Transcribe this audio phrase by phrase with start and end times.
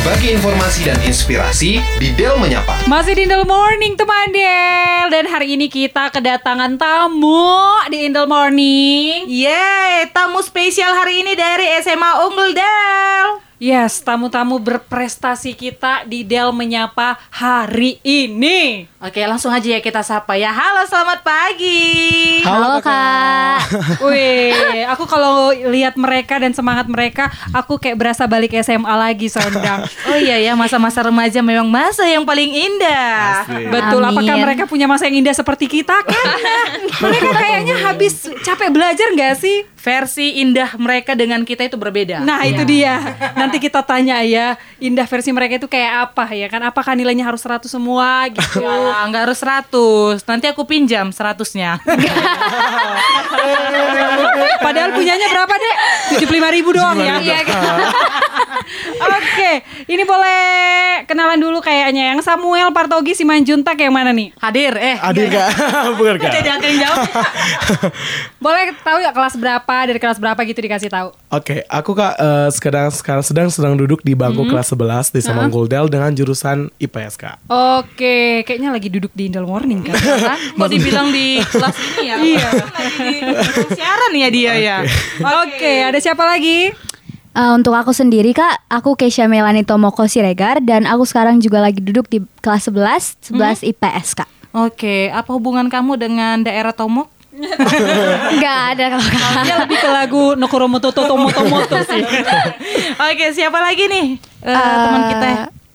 [0.00, 2.88] berbagi informasi dan inspirasi di Del Menyapa.
[2.88, 9.28] Masih di Indel Morning teman Del Dan hari ini kita kedatangan tamu di Indel Morning
[9.28, 13.44] Yeay, tamu spesial hari ini dari SMA Unggul Del.
[13.60, 20.36] Yes, tamu-tamu berprestasi kita di Del Menyapa hari ini Oke, langsung aja ya kita sapa
[20.36, 20.52] ya.
[20.52, 22.44] Halo, selamat pagi.
[22.44, 23.64] Halo kak.
[24.04, 29.88] Wih, aku kalau lihat mereka dan semangat mereka Aku kayak berasa balik SMA lagi Sondang
[30.10, 33.48] Oh iya ya, masa-masa remaja memang masa yang paling indah.
[33.72, 34.12] Betul, Amin.
[34.12, 36.26] apakah mereka punya masa yang indah seperti kita kan?
[37.08, 39.64] mereka kayaknya habis capek belajar nggak sih?
[39.80, 42.20] Versi indah mereka dengan kita itu berbeda.
[42.20, 43.00] Nah itu dia
[43.32, 47.40] Nanti kita tanya ya Indah versi mereka itu kayak apa ya kan Apakah nilainya harus
[47.40, 50.26] 100 semua gitu Ah, nggak harus 100.
[50.26, 51.78] Nanti aku pinjam 100-nya.
[54.60, 55.74] Padahal punyanya berapa deh
[56.20, 57.58] 75 ribu doang ya Iya kan?
[59.18, 59.52] Oke
[59.88, 60.42] Ini boleh
[61.08, 64.96] kenalan dulu kayaknya Yang Samuel Partogi Simanjuntak yang mana nih Hadir, eh.
[65.00, 65.48] Adik kak,
[65.98, 66.32] bukan kak.
[66.32, 66.98] Jadi akan jawab.
[68.38, 72.48] Boleh tahu ya kelas berapa Dari kelas berapa gitu dikasih tahu Oke, aku kak eh,
[72.52, 77.14] sekarang sekarang sedang sedang duduk di bangku kelas 11 di Samang Goldel dengan jurusan IPS
[77.16, 77.36] kak.
[77.48, 79.98] Oke Kayaknya lagi duduk di Indel Morning kan?
[80.56, 82.16] Kok dibilang di kelas ini ya?
[82.16, 82.48] Iya.
[82.78, 83.16] Lagi di
[83.74, 84.76] siaran ya dia ya.
[85.44, 86.72] Oke ada siapa lagi
[87.30, 91.78] Eh, untuk aku sendiri kak, aku Keisha Melani Tomoko Siregar dan aku sekarang juga lagi
[91.78, 94.26] duduk di kelas 11, 11 IPS kak.
[94.50, 97.06] Oke, apa hubungan kamu dengan daerah Tomok?
[98.34, 99.30] Enggak ada kalau kak.
[99.46, 102.02] Dia lebih ke lagu Nokoromoto Totomoto Moto sih
[102.98, 104.06] Oke, siapa lagi nih
[104.50, 105.28] eh, teman kita?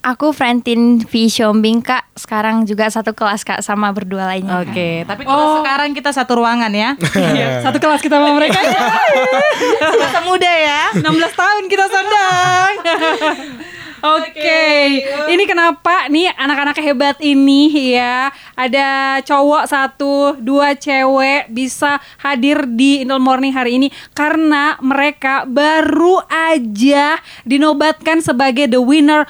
[0.06, 1.25] Aku Frantin V.
[1.25, 4.62] Shombing kak, sekarang juga satu kelas kak sama berdua lainnya.
[4.62, 4.70] Kak.
[4.70, 6.94] Oke, tapi kalau sekarang kita satu ruangan ya.
[7.17, 8.62] Iya, Satu kelas kita sama mereka
[9.97, 10.94] Masa muda ya.
[10.94, 12.73] 16 tahun kita sondang.
[14.06, 15.02] Oke,
[15.34, 23.01] ini kenapa nih anak-anak hebat ini ya ada cowok satu, dua cewek bisa hadir di
[23.01, 27.18] Indel Morning hari ini karena mereka baru aja
[27.50, 29.25] dinobatkan sebagai the winner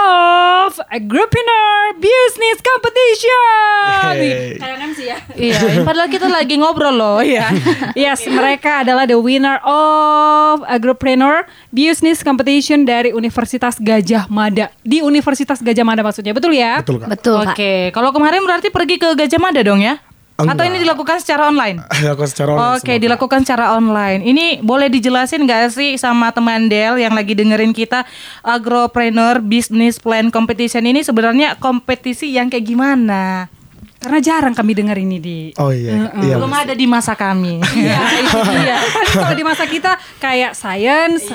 [0.00, 4.14] of a Groupiner Business Competition.
[4.60, 5.18] Kayak MC ya.
[5.34, 7.48] Iya, padahal kita lagi ngobrol loh ya.
[7.98, 11.44] Yes, mereka adalah the winner of Agropreneur
[11.74, 14.70] Business Competition dari Universitas Gajah Mada.
[14.80, 16.80] Di Universitas Gajah Mada maksudnya, betul ya?
[16.80, 17.08] Betul kak.
[17.12, 17.56] Betul kak.
[17.56, 19.98] Oke, kalau kemarin berarti pergi ke Gajah Mada dong ya?
[20.46, 20.70] Atau Enggak.
[20.72, 21.84] ini dilakukan secara online?
[22.14, 23.02] Aku secara online Oke, Kak.
[23.02, 24.20] dilakukan secara online.
[24.24, 28.06] Ini boleh dijelasin nggak sih sama teman Del yang lagi dengerin kita
[28.40, 33.50] Agropreneur Business Plan Competition ini sebenarnya kompetisi yang kayak gimana?
[34.00, 36.40] Karena jarang kami dengar ini di Oh iya, iya.
[36.40, 37.60] Belum ada di masa kami.
[37.80, 38.76] Iya, itu dia.
[38.80, 41.32] Kan kalau di masa kita kayak science,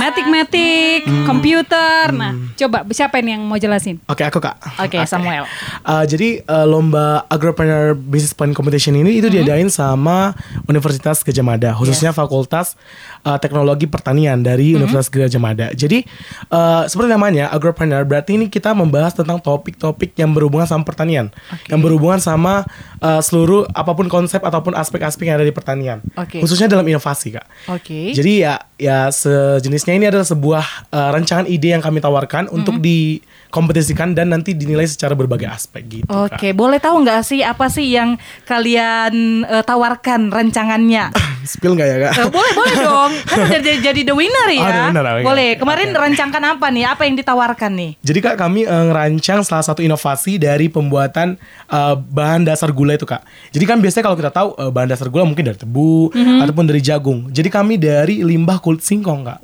[0.00, 2.12] matik-matik, komputer.
[2.12, 4.00] Nah, coba siapa ini yang mau jelasin?
[4.08, 4.56] Oke, aku kak.
[4.80, 5.44] Oke, Samuel.
[5.84, 10.32] Uh, jadi uh, lomba Agropreneur Business Plan Competition ini itu diadain sama
[10.68, 12.76] Universitas Gajah Mada, khususnya Fakultas
[13.24, 15.66] uh, Teknologi Pertanian dari Universitas Gajah Mada.
[15.72, 16.04] Jadi
[16.52, 21.32] uh, seperti namanya Agropreneur berarti ini kita membahas tentang topik-topik yang berhubungan sama pertanian,
[21.70, 22.66] yang berhubungan sama
[22.98, 26.42] uh, seluruh apa pun konsep ataupun aspek-aspek yang ada di pertanian, Oke.
[26.42, 27.46] khususnya dalam inovasi kak.
[27.70, 28.10] Oke.
[28.10, 34.18] Jadi ya ya sejenisnya ini adalah sebuah uh, rancangan ide yang kami tawarkan untuk dikompetisikan
[34.18, 36.08] dan nanti dinilai secara berbagai aspek gitu.
[36.10, 36.34] Kak.
[36.34, 41.12] Oke, boleh tahu nggak sih apa sih yang kalian eh, tawarkan rancangannya?
[41.42, 42.12] Spill nggak ya kak?
[42.14, 43.12] Eh, boleh, boleh dong.
[43.26, 44.60] Kan udah jadi, jadi the winner ya.
[44.60, 45.22] Oh, the winner, oke.
[45.26, 45.50] boleh.
[45.58, 46.84] Kemarin rancangkan apa nih?
[46.86, 47.90] Apa yang ditawarkan nih?
[48.00, 51.36] Jadi kak kami eh, ngerancang salah satu inovasi dari pembuatan
[51.68, 53.22] eh, bahan dasar gula itu kak.
[53.50, 56.80] Jadi kan biasanya kalau kita tahu eh, bahan dasar gula mungkin dari tebu ataupun dari
[56.80, 57.28] jagung.
[57.28, 59.38] Jadi kami dari limbah kulit singkong kak.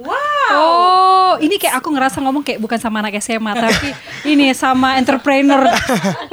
[0.49, 0.88] Oh,
[1.41, 3.89] ini kayak aku ngerasa ngomong kayak bukan sama anak SMA, tapi
[4.33, 5.67] ini sama entrepreneur.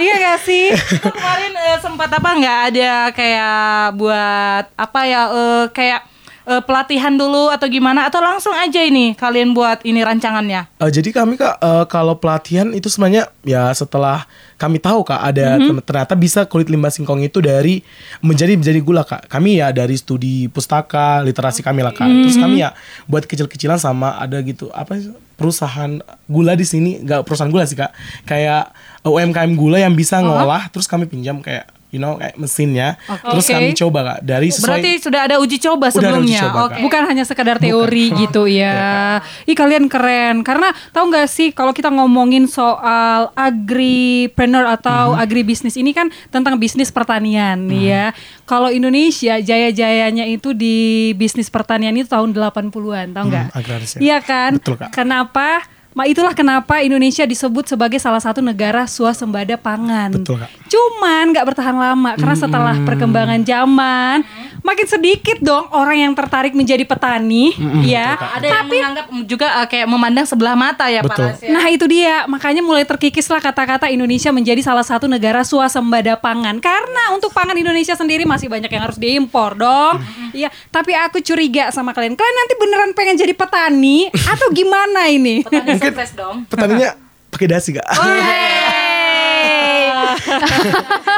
[0.02, 0.74] iya gak sih?
[1.02, 6.02] Kemarin eh, sempat apa nggak ada kayak buat apa ya eh, kayak
[6.46, 10.70] eh, pelatihan dulu atau gimana atau langsung aja ini kalian buat ini rancangannya?
[10.80, 14.26] Eh, jadi kami kak eh, kalau pelatihan itu sebenarnya ya setelah
[14.56, 15.84] kami tahu kak ada Mhm.
[15.84, 17.84] ternyata bisa kulit limbah singkong itu dari
[18.24, 19.28] menjadi menjadi gula kak.
[19.28, 22.08] Kami ya dari studi pustaka literasi kami lah kak.
[22.08, 22.72] Terus kami ya
[23.04, 24.96] buat kecil-kecilan sama ada gitu apa
[25.36, 27.92] perusahaan gula di sini nggak perusahaan gula sih kak.
[28.24, 28.72] Kayak
[29.04, 33.00] eh, UMKM gula yang bisa ngolah terus kami pinjam kayak you know kayak mesinnya.
[33.08, 33.54] Terus Oke.
[33.56, 36.42] kami coba kak dari sesuai Berarti sudah ada uji coba ada uji sebelumnya.
[36.44, 36.72] coba, Oke.
[36.76, 36.80] Kak.
[36.84, 39.24] Bukan hanya sekedar teori gitu ya.
[39.48, 45.96] Ih kalian keren karena tahu nggak sih kalau kita ngomongin soal agripreneur atau agribisnis ini
[45.96, 48.12] kan tentang bisnis pertanian ya.
[48.44, 53.48] Kalau Indonesia jaya-jayanya itu di bisnis pertanian itu tahun 80-an, tahu nggak?
[53.56, 54.00] agraris ya.
[54.02, 54.52] Iya kan?
[54.60, 54.90] Betul, Kak.
[54.92, 55.64] Kenapa?
[55.96, 60.12] Ma itulah kenapa Indonesia disebut sebagai salah satu negara swasembada pangan.
[60.12, 60.52] Betul, Kak.
[60.68, 64.28] Cuman nggak bertahan lama karena setelah perkembangan zaman
[64.60, 67.56] makin sedikit dong orang yang tertarik menjadi petani,
[67.86, 68.18] ya.
[68.18, 71.32] Ada yang menganggap juga uh, kayak memandang sebelah mata ya Betul.
[71.32, 71.54] Pak ya.
[71.54, 76.60] Nah itu dia, makanya mulai terkikislah kata-kata Indonesia menjadi salah satu negara swasembada pangan.
[76.60, 80.02] Karena untuk pangan Indonesia sendiri masih banyak yang harus diimpor dong.
[80.36, 82.18] Iya, tapi aku curiga sama kalian.
[82.20, 85.46] Kalian nanti beneran pengen jadi petani atau gimana ini?
[85.46, 86.46] Petani sukses dong.
[86.50, 86.90] Petaninya
[87.30, 87.86] pakai dasi kak.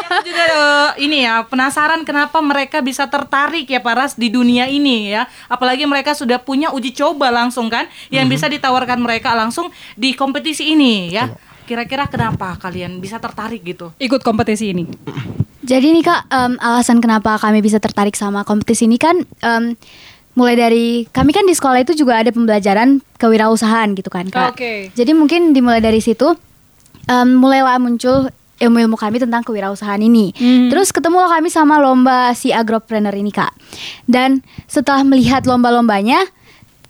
[0.08, 5.12] Aku juga eh, ini ya penasaran kenapa mereka bisa tertarik ya Paras di dunia ini
[5.14, 5.28] ya.
[5.52, 10.74] Apalagi mereka sudah punya uji coba langsung kan yang bisa ditawarkan mereka langsung di kompetisi
[10.74, 11.30] ini ya.
[11.68, 13.92] Kira-kira kenapa kalian bisa tertarik gitu?
[14.00, 14.88] Ikut kompetisi ini.
[15.68, 19.76] Jadi nih kak, em, alasan kenapa kami bisa tertarik sama kompetisi ini kan em,
[20.38, 24.54] mulai dari kami kan di sekolah itu juga ada pembelajaran kewirausahaan gitu kan kak.
[24.54, 24.94] Oke.
[24.94, 26.38] Jadi mungkin dimulai dari situ
[27.10, 30.34] em, mulailah muncul ilmu-ilmu kami tentang kewirausahaan ini.
[30.34, 30.70] Mhm.
[30.70, 33.54] Terus ketemulah kami sama lomba si agropreneur ini kak.
[34.06, 36.22] Dan setelah melihat lomba-lombanya,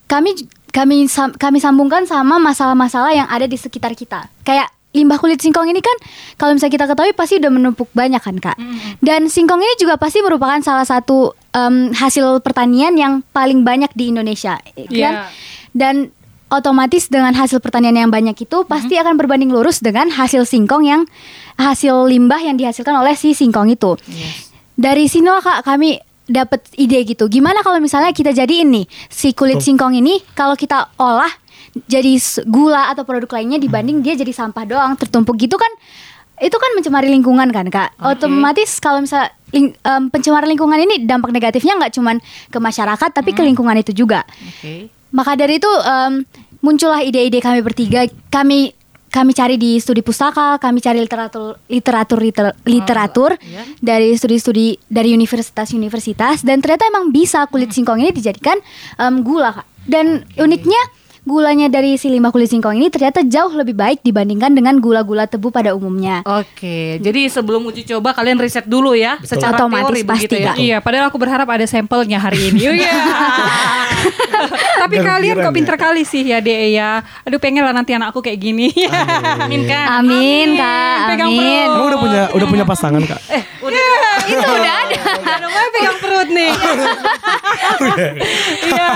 [0.07, 0.35] kami
[0.71, 4.27] kami sam- kami sambungkan sama masalah-masalah yang ada di sekitar kita.
[4.43, 5.93] Kayak limbah kulit singkong ini kan
[6.35, 8.57] kalau misalnya kita ketahui pasti udah menumpuk banyak kan kak.
[8.99, 14.13] Dan singkong ini juga pasti merupakan salah satu em, hasil pertanian yang paling banyak di
[14.13, 14.93] Indonesia, kan?
[14.93, 15.11] Iya.
[15.73, 16.13] Dan
[16.47, 21.01] otomatis dengan hasil pertanian yang banyak itu pasti akan berbanding lurus dengan hasil singkong yang
[21.59, 23.99] hasil limbah yang dihasilkan oleh si singkong itu.
[24.77, 27.27] Dari sinilah kak kami dapat ide gitu.
[27.27, 31.31] Gimana kalau misalnya kita jadiin nih si kulit singkong ini kalau kita olah
[31.87, 32.17] jadi
[32.47, 35.69] gula atau produk lainnya dibanding dia jadi sampah doang tertumpuk gitu kan
[36.39, 41.29] itu kan mencemari lingkungan kan kak otomatis kalau misalnya ling- em, pencemaran lingkungan ini dampak
[41.29, 44.89] negatifnya nggak cuman ke masyarakat tapi ke lingkungan itu juga Oke.
[45.09, 46.21] maka dari itu em,
[46.57, 48.01] muncullah ide-ide kami bertiga.
[48.27, 48.73] Kami
[49.07, 53.63] kami cari di studi pustaka, kami cari literatur literatur liter- literatur iya.
[53.79, 58.57] dari studi-studi dari universitas-universitas dan ternyata emang bisa kulit singkong ini dijadikan
[58.95, 59.65] em, gula kak.
[59.85, 60.05] Dan
[60.35, 60.81] uniknya
[61.27, 65.51] gulanya dari si limbah kulit singkong ini ternyata jauh lebih baik dibandingkan dengan gula-gula tebu
[65.51, 66.23] pada umumnya.
[66.23, 70.47] Oke, jadi sebelum uji coba kalian riset dulu ya, secara Otomatis teori begitu pasti, ya.
[70.47, 70.55] Kak.
[70.55, 72.79] Iya, padahal aku berharap ada sampelnya hari ini.
[72.79, 72.95] Iya.
[74.87, 76.89] Tapi kalian kok pinter kali sih ya, Dea ya.
[77.27, 78.71] Aduh, pengen lah nanti anakku kayak gini.
[79.43, 79.99] Amin kan?
[79.99, 81.41] Amin kak, Pegang amin.
[81.43, 81.67] perut.
[81.67, 83.19] Kamu udah punya udah punya pasangan kak?
[83.27, 83.85] Eh, udah
[84.31, 84.97] Itu udah ada.
[85.37, 86.51] Aduh, mau pegang perut nih.
[88.63, 88.93] Iya.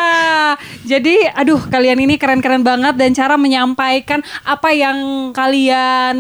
[0.82, 4.98] Jadi, aduh, kalian ini keren-keren banget dan cara menyampaikan apa yang
[5.34, 6.16] kalian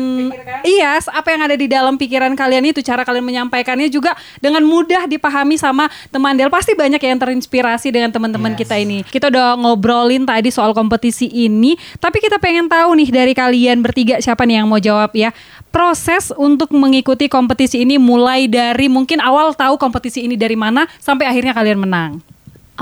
[0.65, 5.05] iya, apa yang ada di dalam pikiran kalian itu cara kalian menyampaikannya juga dengan mudah
[5.05, 6.49] dipahami sama teman Del.
[6.49, 9.05] Pasti banyak yang terinspirasi dengan teman-teman kita ini.
[9.05, 14.17] Kita udah ngobrolin tadi soal kompetisi ini, tapi kita pengen tahu nih dari kalian bertiga
[14.17, 15.29] siapa nih yang mau jawab ya.
[15.69, 21.29] Proses untuk mengikuti kompetisi ini mulai dari mungkin awal tahu kompetisi ini dari mana sampai
[21.29, 22.30] akhirnya kalian menang.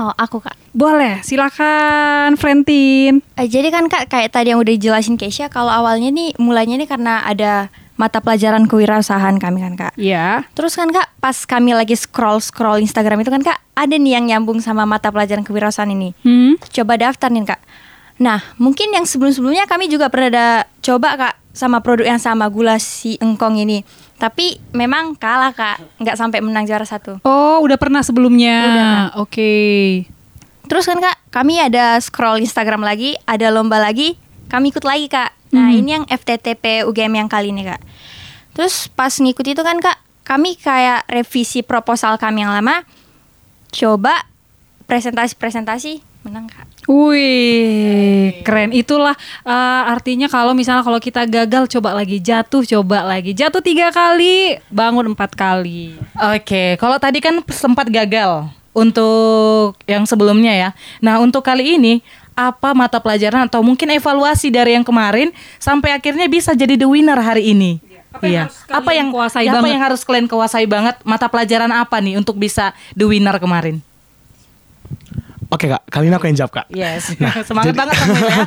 [0.00, 0.56] Oh, aku kak.
[0.72, 3.20] Boleh, silakan Frentin.
[3.36, 6.88] Eh, jadi kan kak kayak tadi yang udah dijelasin Keisha, kalau awalnya nih mulainya nih
[6.88, 7.68] karena ada
[8.00, 9.92] mata pelajaran kewirausahaan kami kan kak.
[10.00, 10.48] Ya.
[10.56, 14.24] Terus kan kak pas kami lagi scroll scroll Instagram itu kan kak ada nih yang
[14.24, 16.16] nyambung sama mata pelajaran kewirausahaan ini.
[16.24, 16.56] Hmm.
[16.72, 17.60] Coba daftar nih kak.
[18.24, 20.48] Nah mungkin yang sebelum sebelumnya kami juga pernah ada
[20.80, 23.84] coba kak sama produk yang sama gula si engkong ini.
[24.20, 27.24] Tapi memang kalah kak, nggak sampai menang juara satu.
[27.24, 29.08] Oh, udah pernah sebelumnya.
[29.16, 30.04] Oke.
[30.68, 34.20] Terus kan kak, kami ada scroll Instagram lagi, ada lomba lagi,
[34.52, 35.32] kami ikut lagi kak.
[35.56, 37.80] Nah ini yang FTTP UGM yang kali ini kak.
[38.52, 42.84] Terus pas ngikut itu kan kak, kami kayak revisi proposal kami yang lama,
[43.72, 44.28] coba
[44.84, 46.68] presentasi-presentasi menang kak.
[46.90, 48.70] Wih, keren.
[48.74, 53.88] Itulah eh, artinya kalau misalnya kalau kita gagal coba lagi, jatuh coba lagi, jatuh tiga
[53.94, 55.96] kali, bangun empat kali.
[56.36, 60.70] Oke, kalau tadi kan sempat gagal untuk yang sebelumnya ya.
[61.02, 62.04] Nah, untuk kali ini
[62.38, 65.28] apa mata pelajaran atau mungkin evaluasi dari yang kemarin
[65.60, 67.82] sampai akhirnya bisa jadi the winner hari ini?
[68.10, 68.42] Apa yang Iya.
[68.50, 70.98] harus Apa yang kuasai ya, apa yang harus kalian kuasai banget?
[71.06, 73.78] Mata pelajaran apa nih untuk bisa the winner kemarin?
[75.50, 76.66] Oke kak, kali ini aku yang jawab kak.
[76.70, 77.18] Yes.
[77.18, 78.38] Nah, Semangat jadi- banget kamu ya.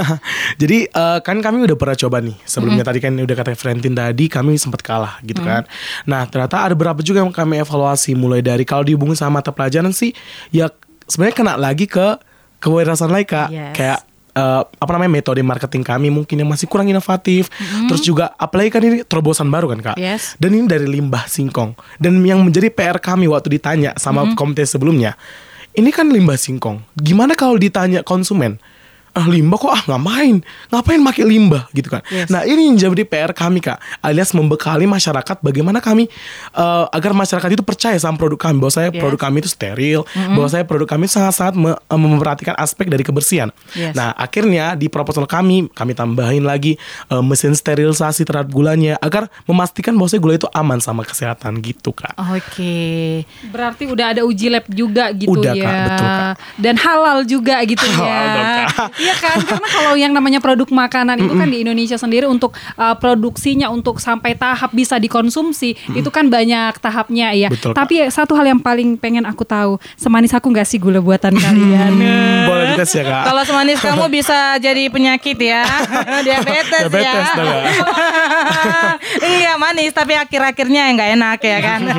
[0.64, 4.24] Jadi eh, kan kami udah pernah coba nih sebelumnya tadi kan udah kata Frentin tadi
[4.32, 5.68] kami sempat kalah gitu kan.
[6.08, 9.92] Nah ternyata ada beberapa juga yang kami evaluasi mulai dari kalau dihubungin sama mata pelajaran
[9.92, 10.16] sih
[10.48, 10.72] ya
[11.04, 12.16] sebenarnya kena lagi ke
[12.56, 13.48] kewirausahaan lagi kak.
[13.52, 13.72] Yes.
[13.76, 14.00] Kayak
[14.32, 17.52] eh, apa namanya metode marketing kami mungkin yang masih kurang inovatif.
[17.84, 19.96] Terus juga apalagi kan ini terobosan baru kan kak.
[20.00, 20.40] Yes.
[20.40, 21.76] Dan ini dari limbah singkong.
[22.00, 25.20] Dan yang menjadi PR kami waktu ditanya sama kompetisi sebelumnya,
[25.76, 26.80] ini kan limbah singkong.
[26.96, 28.56] Gimana kalau ditanya konsumen?
[29.16, 33.32] Ah limbah kok ah ngapain ngapain pakai limbah gitu kan nah ini yang jadi PR
[33.32, 36.04] kami kak alias membekali masyarakat bagaimana kami
[36.52, 40.46] eh, agar masyarakat itu percaya sama produk kami bahwa saya produk kami itu steril bahwa
[40.46, 43.92] saya produk kami sangat-sangat me- eh, memperhatikan aspek dari kebersihan Yes.
[43.92, 46.76] nah akhirnya di proposal kami kami tambahin lagi
[47.08, 52.12] eh, mesin sterilisasi terhadap gulanya agar memastikan bahwa gula itu aman sama kesehatan gitu kak
[52.16, 52.76] Oke.
[53.46, 55.64] Berarti udah ada uji lab juga gitu Udah, ya.
[55.64, 56.34] Kak, betul, Kak.
[56.56, 58.26] Dan halal juga gitu Halal ya.
[58.26, 58.88] dong, Kak.
[59.06, 59.38] Iya kan?
[59.46, 64.02] Karena kalau yang namanya produk makanan itu kan di Indonesia sendiri untuk uh, produksinya untuk
[64.02, 67.48] sampai tahap bisa dikonsumsi itu kan banyak tahapnya ya.
[67.48, 67.86] Betul, Kak.
[67.86, 71.92] Tapi satu hal yang paling pengen aku tahu, semanis aku nggak sih gula buatan kalian?
[71.94, 75.62] Hmm, boleh dites ya kak Kalau semanis kamu bisa jadi penyakit ya,
[76.26, 77.44] diabetes, Diabetes ya.
[77.44, 77.60] ya.
[79.22, 81.80] Enggak manis, tapi akhir-akhirnya enggak enak ya kan.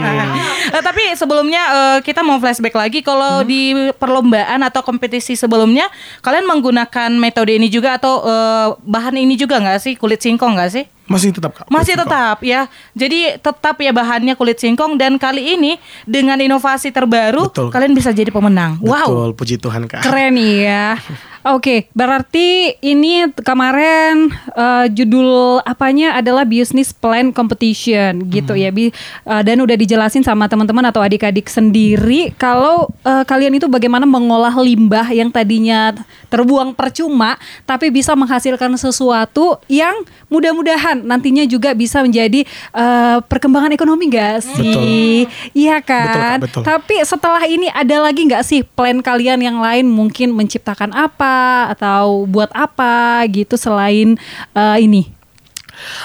[0.67, 2.99] Eh, tapi sebelumnya eh, kita mau flashback lagi.
[2.99, 5.87] Kalau di perlombaan atau kompetisi sebelumnya,
[6.19, 10.71] kalian menggunakan metode ini juga atau eh, bahan ini juga nggak sih kulit singkong nggak
[10.73, 10.85] sih?
[11.07, 12.67] Masih tetap kak Masih tetap ya.
[12.93, 17.71] Jadi tetap ya bahannya kulit singkong dan kali ini dengan inovasi terbaru Betul.
[17.71, 18.79] kalian bisa jadi pemenang.
[18.83, 19.07] Wow.
[19.07, 20.03] Betul, puji Tuhan kak.
[20.03, 20.95] Keren ya.
[21.47, 28.67] Oke, berarti ini kemarin eh, judul apanya adalah Business Plan Competition gitu ya.
[28.67, 28.91] Bi-
[29.23, 34.51] eh, dan udah dijelasin sama teman-teman atau adik-adik sendiri kalau eh, kalian itu bagaimana mengolah
[34.59, 35.95] limbah yang tadinya
[36.27, 44.07] terbuang percuma tapi bisa menghasilkan sesuatu yang mudah-mudahan nantinya juga bisa menjadi eh, perkembangan ekonomi
[44.13, 45.25] gak sih?
[45.51, 46.39] Iya kan?
[46.39, 46.63] betul.
[46.63, 52.29] Tapi setelah ini ada lagi nggak sih plan kalian yang lain mungkin menciptakan apa atau
[52.29, 54.15] buat apa gitu selain
[54.53, 55.16] eh, ini?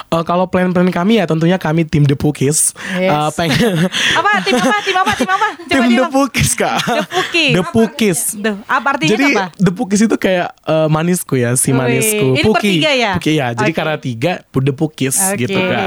[0.09, 3.11] Eh, kalau plan-plan kami ya tentunya kami tim The Pukis Yes.
[3.11, 3.89] eh, pengen
[4.19, 4.77] Apa tim apa?
[4.81, 5.13] Tim apa?
[5.17, 5.47] Tim apa?
[5.73, 6.07] Coba tim The.
[6.09, 6.77] Pukis kak.
[6.83, 7.53] The Pukis.
[7.53, 8.21] The Pukis.
[8.65, 9.45] Apa artinya Jadi apa?
[9.57, 12.37] The Pukis itu kayak eh, manisku ya si manisku.
[12.37, 12.53] ini Puki.
[12.81, 13.13] bertiga ya?
[13.17, 13.47] Puki ya.
[13.53, 13.77] Jadi Oke.
[13.77, 15.37] karena tiga The Pukis Oke.
[15.41, 15.87] gitu kak.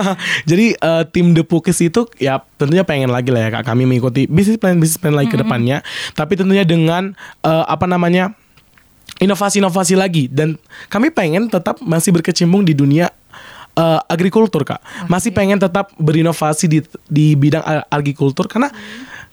[0.50, 4.24] Jadi eh, tim The Pukis itu ya tentunya pengen lagi lah ya kak kami mengikuti
[4.26, 5.84] bisnis plan bisnis plan lagi ke depannya.
[6.12, 7.12] Tapi tentunya dengan
[7.42, 8.32] eh, apa namanya
[9.16, 13.08] inovasi-inovasi lagi dan kami pengen tetap masih berkecimpung di dunia
[13.76, 18.72] eh, agrikultur kak masih pengen tetap berinovasi di di bidang agrikultur karena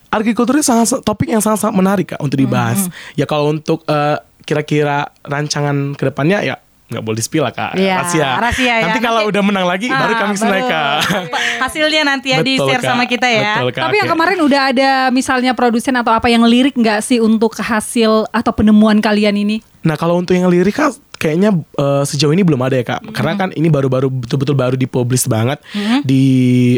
[0.09, 4.17] agrikultur itu sangat topik yang sangat sangat menarik kak untuk dibahas ya kalau untuk eh,
[4.43, 8.29] kira-kira rancangan ke depannya ya nggak boleh di spill lah kak Iya, rahasia.
[8.37, 8.85] rahasia ya.
[8.85, 10.69] nanti kalau Nanti- udah menang lagi baru Ah, kami senai baru.
[10.69, 10.97] kak
[11.63, 12.91] Hasilnya nanti ya di share Kak.
[12.91, 13.55] sama kita ya.
[13.57, 13.81] Betul, Kak.
[13.81, 18.27] Tapi yang kemarin udah ada misalnya produsen atau apa yang lirik nggak sih untuk hasil
[18.29, 19.63] atau penemuan kalian ini?
[19.81, 20.93] Nah kalau untuk yang lirik kak
[21.23, 23.15] kayaknya eh, sejauh ini belum ada ya kak.
[23.15, 25.63] Karena kan ini baru-baru betul-betul baru dipublish banget.
[26.03, 26.25] Di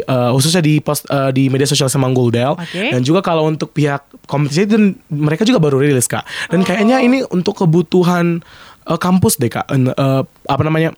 [0.05, 2.93] eh, khususnya di post eh, di media sosial Semang Goldel Oke.
[2.93, 6.21] dan juga kalau untuk pihak kompetisi itu mereka juga baru rilis kak.
[6.53, 8.45] Dan kayaknya ini untuk kebutuhan
[8.85, 9.65] eh, kampus deh kak.
[9.73, 10.93] Eh, apa namanya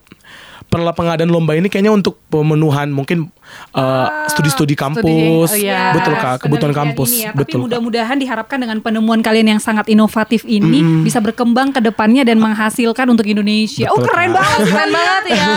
[0.68, 3.32] pengadaan lomba ini kayaknya untuk pemenuhan mungkin
[3.74, 5.92] eh, studi-studi kampus oh iya.
[5.92, 7.30] betul kak kebutuhan penelitian kampus ini ya.
[7.32, 7.64] Tapi betul Kak.
[7.68, 13.08] mudah-mudahan diharapkan dengan penemuan kalian yang sangat inovatif ini bisa berkembang ke depannya dan menghasilkan
[13.10, 13.88] untuk Indonesia.
[13.90, 14.40] oh Betul, keren Kak.
[14.40, 15.46] banget, Keren banget ya.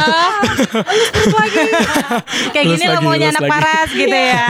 [2.53, 3.51] Kayak Lulus gini loh lagi, maunya lulus anak lagi.
[3.51, 4.49] paras gitu ya.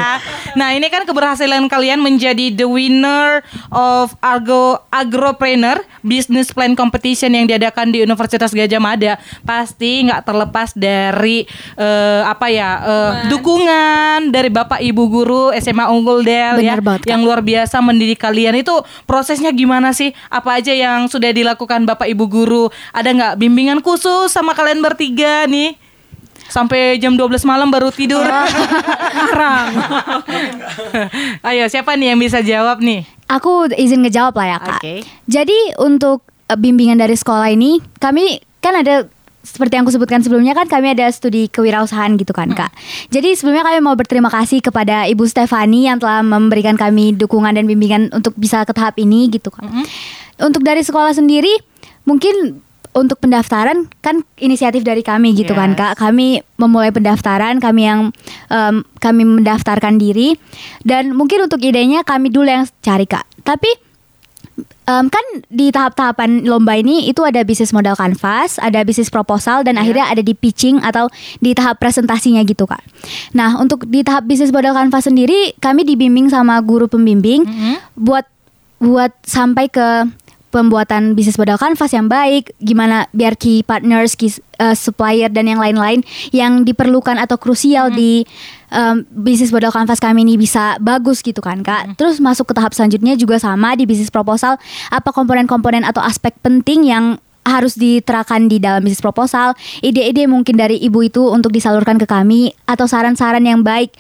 [0.52, 3.40] Nah ini kan keberhasilan kalian menjadi the winner
[3.72, 9.14] of Argo Agropreneur Business Plan Competition yang diadakan di Universitas Gajah Mada.
[9.46, 11.46] Pasti nggak terlepas dari
[11.78, 17.24] eh, apa ya eh, dukungan dari Bapak Ibu Guru SMA Unggul Del ya banget, yang
[17.24, 18.76] luar biasa mendidik kalian itu
[19.08, 20.12] prosesnya gimana sih?
[20.28, 22.68] Apa aja yang sudah dilakukan Bapak Ibu Guru?
[22.92, 25.80] Ada nggak bimbingan khusus sama kalian bertiga nih?
[26.52, 28.28] Sampai jam 12 malam baru tidur.
[28.28, 29.72] Haram.
[31.48, 33.08] Ayo, siapa nih yang bisa jawab nih?
[33.32, 34.80] Aku izin ngejawab lah ya kak.
[34.84, 34.96] Oke.
[35.32, 39.08] Jadi untuk eh, bimbingan dari sekolah ini, kami kan ada
[39.42, 42.70] seperti yang aku sebutkan sebelumnya kan kami ada studi kewirausahaan gitu kan kak.
[43.10, 47.66] Jadi sebelumnya kami mau berterima kasih kepada Ibu Stefani yang telah memberikan kami dukungan dan
[47.66, 49.66] bimbingan untuk bisa ke tahap ini gitu kan.
[50.38, 51.52] Untuk dari sekolah sendiri
[52.06, 55.80] mungkin untuk pendaftaran kan inisiatif dari kami gitu kan Yes.
[55.80, 55.94] kak.
[55.96, 58.12] Kami memulai pendaftaran, kami yang
[58.52, 60.36] em, kami mendaftarkan diri
[60.84, 63.24] dan mungkin untuk idenya kami dulu yang cari kak.
[63.48, 63.91] Tapi
[64.92, 69.80] Em, kan di tahap-tahapan lomba ini itu ada bisnis modal kanvas, ada bisnis proposal dan
[69.80, 71.08] akhirnya ada di pitching atau
[71.40, 72.82] di tahap presentasinya gitu kak.
[73.38, 77.48] Nah untuk di tahap bisnis modal kanvas sendiri kami dibimbing sama guru pembimbing
[77.96, 78.26] buat
[78.82, 79.88] buat sampai ke
[80.52, 85.64] pembuatan bisnis modal kanvas yang baik, gimana biar key partners, key uh, supplier dan yang
[85.64, 86.04] lain-lain
[86.36, 88.28] yang diperlukan atau krusial di
[88.72, 92.00] um, bisnis modal kanvas kami ini bisa bagus gitu kan kak.
[92.00, 94.58] Terus masuk ke tahap selanjutnya juga sama di bisnis proposal
[94.90, 100.78] apa komponen-komponen atau aspek penting yang harus diterapkan di dalam bisnis proposal, ide-ide mungkin dari
[100.78, 103.98] ibu itu untuk disalurkan ke kami atau saran-saran yang baik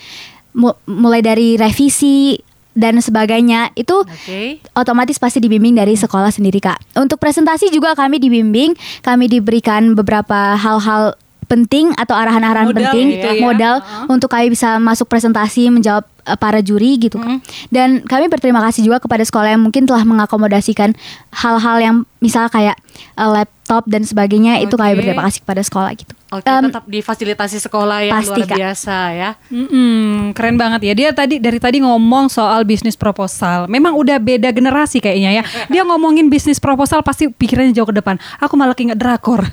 [0.54, 2.38] mu- mulai dari revisi
[2.72, 4.63] dan sebagainya itu Oke.
[4.80, 6.80] otomatis pasti dibimbing dari sekolah sendiri kak.
[6.96, 11.18] Untuk presentasi juga kami dibimbing, kami diberikan beberapa hal-hal
[11.51, 13.43] penting atau arahan-arahan penting gitu ya.
[13.43, 13.75] modal
[14.08, 17.43] untuk kami bisa masuk presentasi menjawab eh, para juri gitu Kak.
[17.67, 20.96] dan kami berterima kasih juga kepada sekolah yang mungkin telah mengakomodasikan
[21.36, 22.78] hal-hal yang misal kayak
[23.12, 24.98] eh, laptop dan sebagainya itu kami Oke.
[25.01, 28.56] berterima kasih kepada sekolah gitu Oke, Em, tetap difasilitasi sekolah yang pasti, luar Kak.
[28.56, 29.30] biasa ya.
[29.51, 30.94] Mm-mm, keren banget ya.
[30.96, 33.68] Dia tadi dari tadi ngomong soal bisnis proposal.
[33.68, 35.44] Memang udah beda generasi kayaknya ya.
[35.75, 38.16] Dia ngomongin bisnis proposal pasti pikirannya jauh ke depan.
[38.40, 39.44] Aku malah inget drakor.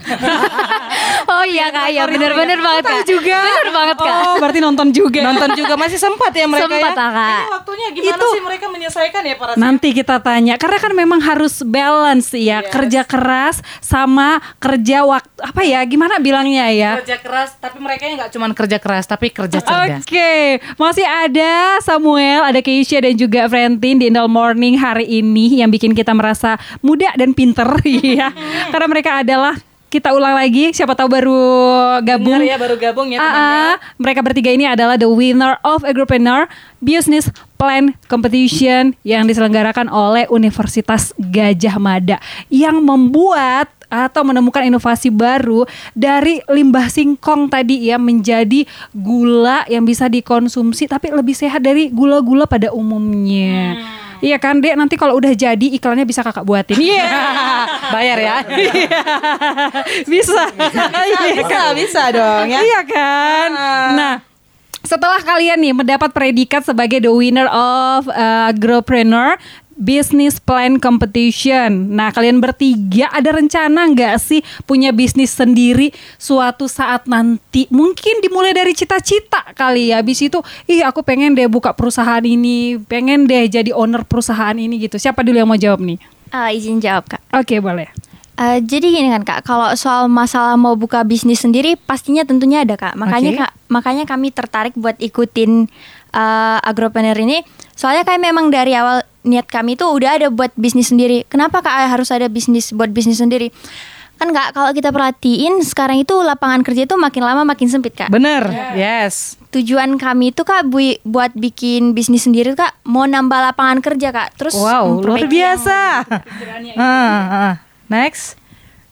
[1.35, 3.39] oh iya kak ya benar-benar banget kak juga.
[3.43, 5.21] benar banget kak Oh, berarti nonton juga.
[5.21, 6.95] Nonton juga masih sempat ya mereka Sempat ya.
[6.95, 7.27] lah, Kak.
[7.35, 11.19] Ini waktunya gimana Itu- sih mereka menyelesaikan ya para Nanti kita tanya karena kan memang
[11.21, 17.55] harus balance ya kerja keras sama kerja waktu apa ya gimana bilangnya ya kerja keras
[17.63, 20.03] tapi mereka nggak cuma kerja keras tapi kerja cerdas.
[20.03, 25.71] Oke, masih ada Samuel, ada Keisha dan juga Frentin di Indol Morning hari ini yang
[25.71, 27.69] bikin kita merasa muda dan pinter
[28.19, 28.35] ya.
[28.73, 29.55] Karena mereka adalah
[29.89, 31.41] kita ulang lagi, siapa tahu baru
[32.01, 32.37] gabung.
[32.37, 33.41] Benar ya baru gabung ya Ah, temannya.
[33.41, 33.75] ah.
[33.97, 36.45] mereka bertiga ini adalah the winner of Agropreneur
[36.79, 45.65] Business Plan Competition yang diselenggarakan oleh Universitas Gajah Mada yang membuat atau menemukan inovasi baru
[45.97, 52.45] dari limbah singkong tadi ya menjadi gula yang bisa dikonsumsi tapi lebih sehat dari gula-gula
[52.45, 53.81] pada umumnya.
[54.19, 54.75] Iya kan, Dek?
[54.75, 56.79] Nanti kalau udah jadi iklannya bisa kakak buatin.
[56.79, 57.07] Iya.
[57.95, 58.37] Bayar ya.
[58.59, 59.03] Iya.
[60.07, 60.43] bisa.
[61.09, 61.73] Iya bisa, kan?
[61.75, 62.61] bisa dong ya.
[62.61, 63.51] Iya kan?
[63.95, 64.15] Nah,
[64.83, 69.39] setelah kalian nih mendapat predikat sebagai the winner of uh, Agropreneur
[69.79, 71.95] Business Plan Competition.
[71.95, 77.71] Nah, kalian bertiga ada rencana nggak sih punya bisnis sendiri suatu saat nanti?
[77.71, 80.03] Mungkin dimulai dari cita-cita kali ya.
[80.03, 84.83] Habis itu, ih aku pengen deh buka perusahaan ini, pengen deh jadi owner perusahaan ini
[84.83, 84.99] gitu.
[84.99, 86.03] Siapa dulu yang mau jawab nih?
[86.29, 87.89] Eh, izin jawab kak Oke, boleh.
[88.39, 92.79] Eh, jadi gini kan kak, kalau soal masalah mau buka bisnis sendiri, pastinya tentunya ada
[92.79, 92.95] kak.
[92.95, 93.41] Makanya Oke.
[93.43, 95.67] kak, makanya kami tertarik buat ikutin
[96.15, 97.43] eh, agropreneur ini.
[97.79, 101.23] Soalnya kayak memang dari awal niat kami tuh udah ada buat bisnis sendiri.
[101.25, 103.55] Kenapa kak harus ada bisnis buat bisnis sendiri?
[104.19, 108.11] Kan kak, kalau kita perhatiin sekarang itu lapangan kerja itu makin lama makin sempit kak.
[108.11, 108.43] Bener,
[108.75, 109.39] yes.
[109.49, 114.11] Tujuan kami itu kak bu- buat bikin bisnis sendiri tuh, kak mau nambah lapangan kerja
[114.11, 114.35] kak.
[114.35, 115.79] Terus Wow, luar yang- biasa.
[116.75, 117.55] Ah, ah.
[117.87, 118.35] Next.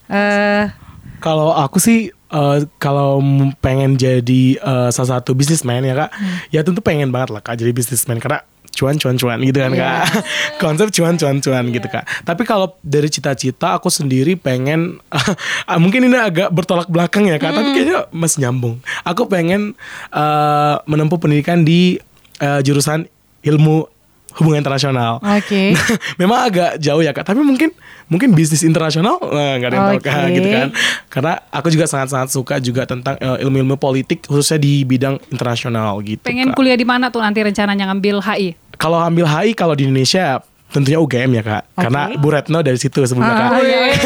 [0.07, 0.71] Eh,
[1.19, 3.19] Kalau aku sih eh, kalau
[3.59, 6.11] pengen jadi eh, salah satu bisnismen ya kak,
[6.49, 8.47] ya tentu pengen banget lah kak jadi bisnismen karena
[8.77, 10.05] cuan cuan cuan gitu kan kak,
[10.63, 12.05] konsep cuan cuan cuan gitu kak.
[12.29, 15.01] Tapi kalau dari cita-cita aku sendiri pengen,
[15.71, 18.77] ah, mungkin ini agak bertolak belakang ya kak, tapi kayaknya masih nyambung.
[19.09, 19.73] Aku pengen
[20.13, 21.97] eh, menempuh pendidikan di
[22.39, 23.09] eh, jurusan
[23.41, 23.97] ilmu
[24.37, 25.19] hubungan internasional.
[25.25, 25.73] Oke.
[26.21, 27.73] Memang agak jauh ya kak, tapi mungkin
[28.07, 30.69] mungkin bisnis internasional eh, nggak ada yang tahu kak gitu kan.
[31.09, 36.23] Karena aku juga sangat-sangat suka juga tentang eh, ilmu-ilmu politik khususnya di bidang internasional gitu.
[36.23, 36.57] Pengen Kak.
[36.61, 38.66] kuliah di mana tuh nanti rencananya ngambil HI?
[38.77, 43.01] Kalau ambil HI kalau di Indonesia tentunya UGM ya kak, karena Bu Retno dari situ
[43.07, 43.49] sebelumnya kak.
[43.49, 44.01] Ah, iya, iya.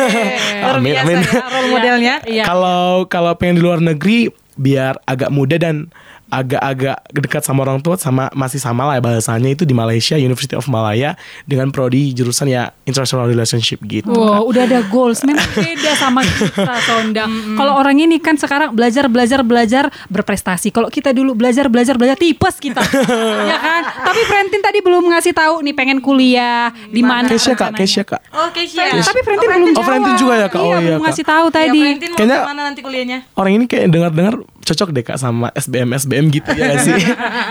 [0.61, 1.18] Luar Amin, biasa amin.
[1.18, 2.14] ya role modelnya.
[2.28, 2.44] Iya.
[2.46, 4.28] Kalau kalau pengen di luar negeri
[4.61, 5.88] biar agak muda dan
[6.30, 10.54] agak-agak dekat sama orang tua sama masih sama lah ya bahasanya itu di Malaysia University
[10.54, 14.08] of Malaya dengan prodi jurusan ya international relationship gitu.
[14.08, 15.20] Wow, udah ada goals.
[15.20, 17.26] Memang beda sama kita, Sonda.
[17.28, 20.70] Kalau orang ini kan sekarang belajar, belajar, belajar berprestasi.
[20.70, 22.80] Kalau kita dulu belajar, belajar, belajar tipes kita,
[23.50, 23.82] ya kan?
[24.06, 27.26] Tapi Frentin tadi belum ngasih tahu nih pengen kuliah di mana.
[27.26, 27.74] Keisha kak.
[27.74, 28.22] Keisha kak.
[28.46, 29.02] Oke, siap.
[29.02, 29.86] Tapi Frentin belum Oh, jawab.
[29.86, 30.58] Frentin juga ya, Kak?
[30.58, 31.06] Oh, Iya, iya, belum Kak.
[31.08, 31.80] ngasih tahu Ya, tadi.
[31.80, 33.18] Valentin mau Kayaknya- ke mana nanti kuliahnya?
[33.32, 34.34] Orang ini kayak dengar-dengar
[34.70, 36.94] cocok deh kak sama SBM SBM gitu ya sih.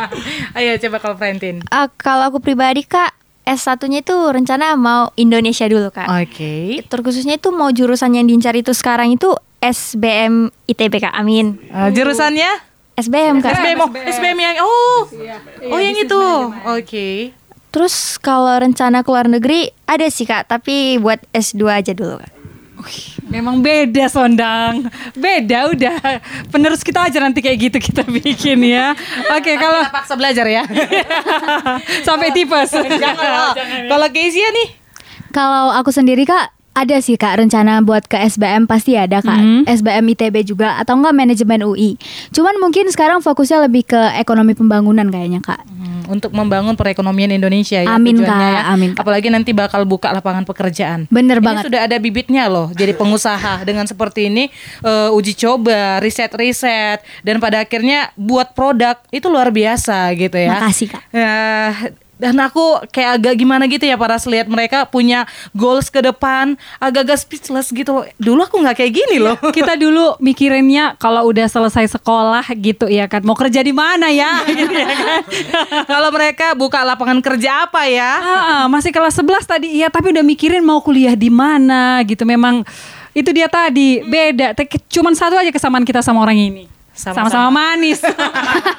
[0.58, 1.60] Ayo coba kalau Valentin.
[1.68, 3.12] Ah, kalau aku pribadi kak
[3.44, 6.08] S1-nya itu rencana mau Indonesia dulu kak.
[6.08, 6.80] Oke.
[6.88, 11.12] Terkhususnya itu mau jurusan yang diincar itu sekarang itu SBM ITB kak.
[11.12, 11.60] Amin.
[11.68, 12.70] Eh, jurusannya?
[12.96, 13.56] SBM kak.
[13.56, 15.00] SBM, oh, SBM yang oh,
[15.72, 16.24] oh yang itu.
[16.68, 17.32] Oke.
[17.70, 22.39] Terus kalau rencana ke luar negeri ada sih kak, tapi buat S2 aja dulu kak.
[23.26, 24.88] Memang beda Sondang.
[25.14, 26.00] Beda udah.
[26.50, 28.96] Penerus kita aja nanti kayak gitu kita bikin ya.
[29.32, 30.64] Oke, kalau Kita paksa belajar ya.
[32.08, 32.74] sampai tipes.
[33.86, 34.70] Kalau Kezia nih,
[35.30, 39.62] Kalau aku sendiri kak ada sih kak rencana buat ke SBM pasti ada kak Mhm.
[39.70, 42.00] SBM ITB juga atau enggak manajemen UI.
[42.32, 45.60] Cuman mungkin sekarang fokusnya lebih ke ekonomi pembangunan kayaknya kak.
[46.10, 47.94] Untuk membangun perekonomian Indonesia ya.
[47.94, 48.58] Amin, tujuannya Kak.
[48.58, 48.62] ya.
[48.74, 49.02] Amin, Kak.
[49.06, 51.06] Apalagi nanti bakal buka lapangan pekerjaan.
[51.08, 51.64] Bener Ini banget.
[51.70, 52.74] sudah ada bibitnya loh.
[52.74, 54.50] Jadi pengusaha dengan seperti ini
[54.82, 60.58] eh, uji coba, riset-riset dan pada akhirnya buat produk itu luar biasa gitu ya.
[60.58, 61.04] Makasih, Kak.
[61.14, 61.38] Ya,
[62.20, 65.24] dan aku kayak agak gimana gitu ya para lihat mereka punya
[65.56, 68.06] goals ke depan agak-agak speechless gitu loh.
[68.20, 69.40] Dulu aku nggak kayak gini loh.
[69.56, 74.44] Kita dulu mikirinnya kalau udah selesai sekolah gitu ya kan mau kerja di mana ya
[74.46, 75.22] gitu ya kan.
[75.88, 78.12] Kalau mereka buka lapangan kerja apa ya?
[78.20, 82.68] Ah, masih kelas 11 tadi iya tapi udah mikirin mau kuliah di mana gitu memang
[83.16, 84.54] itu dia tadi beda
[84.92, 87.48] cuman satu aja kesamaan kita sama orang ini Sama-sama.
[87.50, 88.04] manis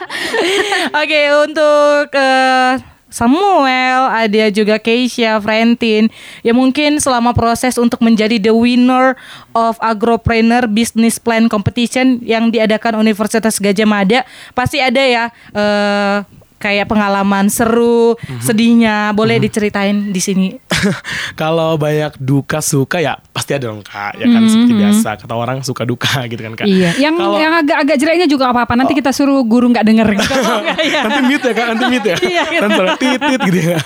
[1.00, 2.72] Oke, untuk eh,
[3.10, 6.08] Samuel, ada juga Keisha, Frentin
[6.46, 9.18] Ya mungkin selama proses untuk menjadi the winner
[9.52, 14.22] of Agropreneur Business Plan Competition yang diadakan Universitas Gajah Mada
[14.54, 16.18] Pasti ada ya eh,
[16.60, 19.16] kayak pengalaman seru, sedihnya.
[19.16, 20.48] Boleh diceritain di sini.
[21.40, 24.20] Kalau banyak duka suka ya pasti ada dong kak.
[24.20, 24.42] Ya kan?
[24.44, 26.68] Seperti biasa kata orang suka duka gitu kan kak.
[26.68, 26.92] Iya.
[27.00, 28.74] Yang Kalau- yang agak-agak jeleknya juga nggak apa-apa.
[28.76, 30.34] Nanti kita suruh guru nggak denger gitu.
[31.08, 31.66] Nanti mute ya kak.
[31.72, 32.16] Nanti mute ya.
[32.62, 33.78] Nanti suara titit gitu ya.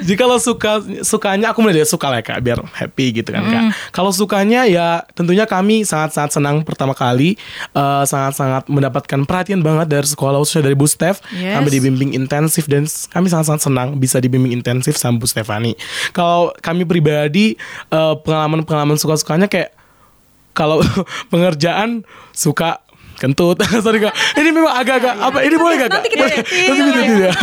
[0.00, 3.44] Jadi kalau suka sukanya aku mulai dari suka lah ya kak biar happy gitu kan
[3.44, 3.62] kak.
[3.92, 7.36] Kalau sukanya ya tentunya kami sangat-sangat senang pertama kali
[7.70, 11.20] eh, sangat-sangat mendapatkan perhatian banget dari sekolah khususnya dari Bu Steph.
[11.34, 11.58] Yes.
[11.58, 15.74] kami dibimbing intensif dan kami sangat-sangat senang bisa dibimbing intensif sama Bu Stefani
[16.14, 17.58] kalau kami pribadi
[18.94, 19.74] pengalaman-pengalaman suka-sukanya kayak
[20.54, 20.80] kalau
[21.34, 22.83] pengerjaan suka
[23.24, 23.56] kentut.
[23.84, 24.12] Sorry kak.
[24.34, 25.92] Ini memang agak-agak apa ini boleh gak kak?
[25.96, 27.30] Nanti kita nanti kita edit ya.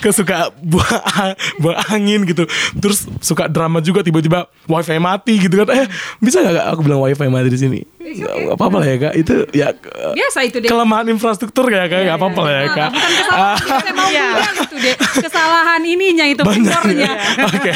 [0.00, 2.44] Kesuka buang, buang angin gitu.
[2.76, 5.66] Terus suka drama juga tiba-tiba wifi mati gitu kan.
[5.74, 5.86] Eh
[6.18, 7.80] bisa gak kak aku bilang wifi mati di sini?
[8.04, 9.12] Gak apa-apa lah ya kak.
[9.16, 9.66] Itu ya
[10.12, 12.00] biasa itu deh kelemahan infrastruktur ya kak.
[12.04, 12.90] Gak apa-apa lah ya kak.
[13.30, 14.26] Ah, Saya mau Iya.
[14.36, 17.10] bilang itu deh kesalahan ininya itu vendornya
[17.48, 17.70] Oke.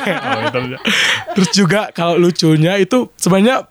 [1.34, 3.64] Terus juga kalau lucunya itu sebenarnya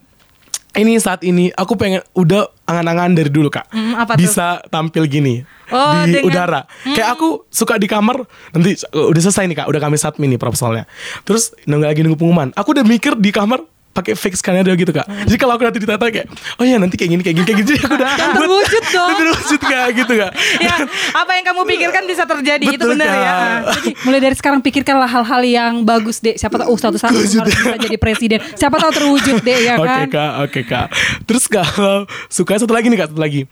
[0.78, 3.68] ini saat ini aku pengen udah angan-angan dari dulu kak.
[3.70, 4.20] Hmm, apa tuh?
[4.20, 6.62] bisa tampil gini Oh, di dengan- udara.
[6.86, 10.88] Kayak aku suka di kamar nanti udah selesai nih kak udah kami submit nih proposalnya.
[11.24, 12.54] Terus nunggu lagi nunggu pengumuman.
[12.54, 13.60] Aku udah mikir di kamar
[13.98, 17.18] pakai fake skenario gitu kak jadi kalau aku nanti ditata kayak oh ya nanti kayak
[17.18, 19.10] gini kayak gini kayak gini Jadi aku udah terwujud dong.
[19.18, 20.76] terwujud kak gitu kak Ya,
[21.14, 23.34] apa yang kamu pikirkan bisa terjadi itu Betul, benar ya.
[23.74, 26.36] Jadi mulai dari sekarang pikirkanlah hal-hal yang bagus deh.
[26.36, 28.40] Siapa tahu oh, suatu saat harus bisa jadi presiden.
[28.54, 30.08] Siapa tahu terwujud deh ya Oke kan.
[30.10, 30.88] kak, oke kak.
[31.24, 33.48] Terus kalau suka satu lagi nih kak, satu lagi.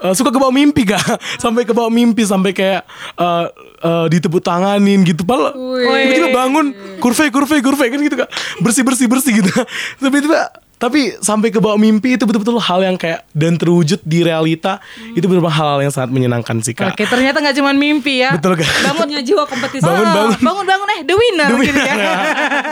[0.00, 1.00] Eh, suka kebawa mimpi kak,
[1.44, 3.46] sampai kebawa mimpi sampai kayak eh
[3.80, 5.22] eh, ditepuk tanganin gitu.
[5.22, 9.52] Padahal tiba-tiba bangun, kurve kurve kurve kan gitu kak, bersih bersih bersih gitu.
[10.00, 14.80] Tiba-tiba tapi sampai ke bawah mimpi itu betul-betul hal yang kayak dan terwujud di realita
[15.12, 16.96] itu benar hal yang sangat menyenangkan sih kak.
[16.96, 18.32] Oke, ternyata nggak cuma mimpi ya.
[18.32, 18.64] Betul kak.
[18.80, 19.84] Bangunnya jiwa kompetisi.
[19.84, 20.38] Bangun, Oh, bangun.
[20.40, 21.92] bangun, bangun eh the winner, The gitu ya.
[21.92, 22.16] winner.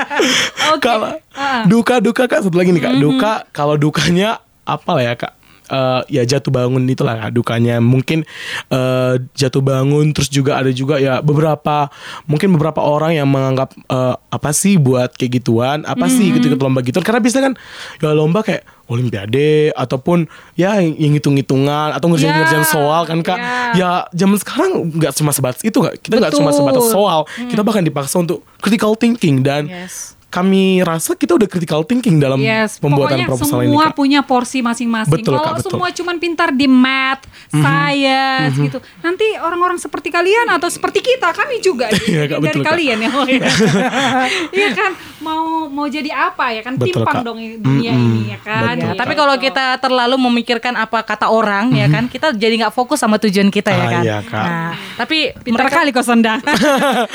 [0.73, 0.81] Oke.
[0.81, 1.63] Kalau Ah.
[1.69, 5.38] duka duka kak satu lagi nih kak duka kalau dukanya apa lah ya kak
[5.69, 7.77] Eh, ya jatuh bangun itulah dukanya.
[7.79, 8.25] Mungkin
[8.69, 11.93] eh, jatuh bangun terus juga ada juga ya beberapa
[12.25, 16.61] mungkin beberapa orang yang menganggap eh, apa sih buat kayak gituan apa sih gitu ikut
[16.61, 17.55] lomba gituan karena biasanya kan
[18.01, 20.25] ya lomba kayak olimpiade ataupun
[20.57, 23.39] ya yang hitung-hitungan atau ngerjain-ngerjain Ya, soal kan kak.
[23.39, 23.77] ya.
[23.77, 26.01] ya zaman sekarang nggak cuma sebatas itu kak.
[26.01, 27.29] Kita nggak cuma sebatas soal.
[27.29, 30.18] Kita bahkan dipaksa untuk critical thinking dan Yes.
[30.29, 33.95] Kami rasa kita udah critical thinking dalam Yes, pembuatan pokoknya proposal semua ini kak.
[33.95, 35.15] punya porsi masing-masing.
[35.15, 35.65] Betul, Kalau Kak, betul.
[35.65, 35.73] Mhm.
[35.73, 41.59] semua cuman pintar di math, science gitu, nanti orang-orang seperti kalian atau seperti kita, kami
[41.59, 42.69] juga Iya, dari Kak, betul, Kak.
[42.71, 43.11] kalian ya.
[44.59, 47.25] Iya kan, mau mau jadi apa ya kan Betul, timpang Kak.
[47.25, 48.09] dong dunia Mm-mm.
[48.13, 48.75] ini ya kan.
[48.75, 52.75] Betul, Ya, tapi kalau kita terlalu memikirkan apa kata orang ya kan, kita jadi nggak
[52.75, 54.03] fokus sama tujuan kita ya Ah, kan.
[54.03, 54.45] iya, Kak.
[54.45, 56.37] Nah, tapi pintar mereka kali kok Sonda.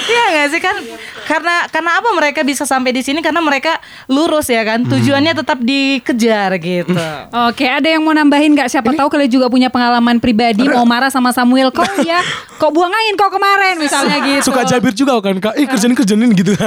[0.05, 0.75] Iya gak sih kan
[1.23, 5.59] karena karena apa mereka bisa sampai di sini karena mereka lurus ya kan tujuannya tetap
[5.59, 6.95] dikejar gitu.
[7.51, 8.71] Oke, ada yang mau nambahin nggak?
[8.71, 11.69] Siapa tahu kalian juga punya pengalaman pribadi mau marah sama Samuel.
[11.69, 12.23] Kok ya,
[12.57, 14.49] kok buang angin kok kemarin misalnya gitu.
[14.49, 15.53] Suka jabir juga kan kak.
[15.59, 16.53] Eh kerjain kerjain gitu.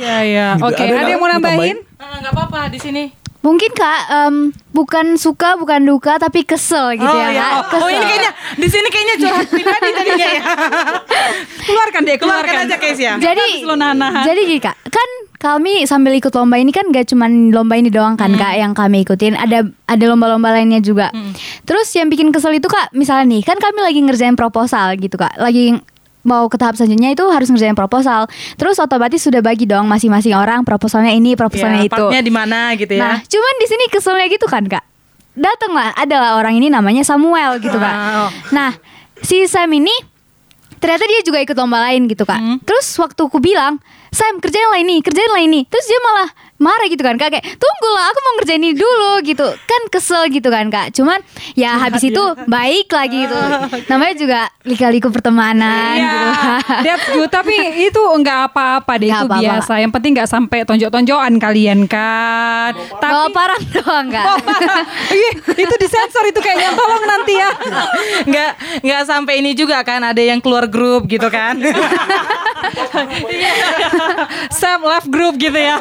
[0.00, 0.48] Iya iya.
[0.56, 0.66] Gitu.
[0.66, 1.76] Oke, Ada ada, yang mau nambahin?
[2.00, 3.04] Ah, nggak apa-apa di sini.
[3.40, 7.40] Mungkin kak em, bukan suka bukan duka tapi kesel gitu ya, iya.
[7.64, 7.80] kak.
[7.80, 10.42] Oh, oh, ini kayaknya di sini kayaknya curhat pribadi jadinya ya.
[11.64, 13.12] Keluarkan deh, keluarkan, Keluarkan aja guys ya.
[13.16, 13.64] Jadi
[14.28, 15.08] jadi gini kak, kan
[15.40, 19.08] kami sambil ikut lomba ini kan gak cuman lomba ini doang kan kak yang kami
[19.08, 21.08] ikutin, ada ada lomba-lomba lainnya juga.
[21.64, 25.40] Terus yang bikin kesel itu kak, misalnya nih kan kami lagi ngerjain proposal gitu kak,
[25.40, 25.80] lagi
[26.20, 28.28] mau ke tahap selanjutnya itu harus ngerjain proposal.
[28.60, 31.96] Terus otomatis sudah bagi dong masing-masing orang proposalnya ini, proposalnya Ya, itu.
[31.96, 33.00] partnya di mana gitu ya.
[33.00, 34.84] Nah, cuman di sini keselnya gitu kan, Kak.
[35.32, 37.94] Datanglah adalah orang ini namanya Samuel gitu, Kak.
[37.96, 38.28] Oh.
[38.52, 38.76] Nah,
[39.24, 39.92] si Sam ini
[40.80, 43.78] ternyata dia juga ikut lomba lain gitu kak terus waktu aku bilang
[44.10, 47.46] Sam kerjain lah ini kerjain lah ini terus dia malah marah gitu kan kak kayak
[47.56, 51.16] tunggu lah aku mau ngerjain ini dulu gitu kan kesel gitu kan kak cuman
[51.54, 53.38] ya habis itu baik lagi gitu
[53.86, 57.30] namanya juga lika-liku pertemanan gitu Iya, that's good.
[57.30, 59.42] Tapi itu enggak apa-apa deh, Nggak itu apa-apa.
[59.42, 59.72] biasa.
[59.78, 62.72] Yang penting nggak sampai tonjok-tonjokan kalian kan.
[62.76, 64.36] bawa Tapi parang doang Oh.
[65.16, 67.50] Ih, itu disensor itu kayaknya tolong nanti ya.
[68.22, 71.56] nggak nggak sampai ini juga kan ada yang keluar grup gitu kan
[74.60, 75.76] Sam left group gitu ya.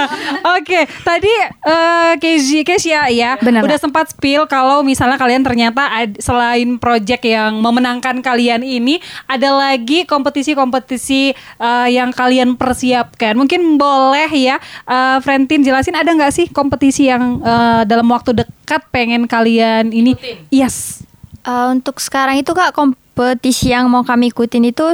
[0.58, 1.30] Oke, tadi
[1.64, 3.84] eh Kezi Kezia ya Benar, udah Kak.
[3.84, 10.04] sempat spill kalau misalnya kalian ternyata ad- selain project yang memenangkan kalian ini ada lagi
[10.04, 13.34] kompetisi-kompetisi eh, yang kalian persiapkan.
[13.34, 18.82] Mungkin boleh ya eh Frentin jelasin ada nggak sih kompetisi yang eh, dalam waktu dekat
[18.90, 20.14] pengen kalian ini?
[20.48, 21.04] Yes.
[21.44, 24.86] Eh, untuk sekarang itu kak kompetisi yang mau kami ikutin itu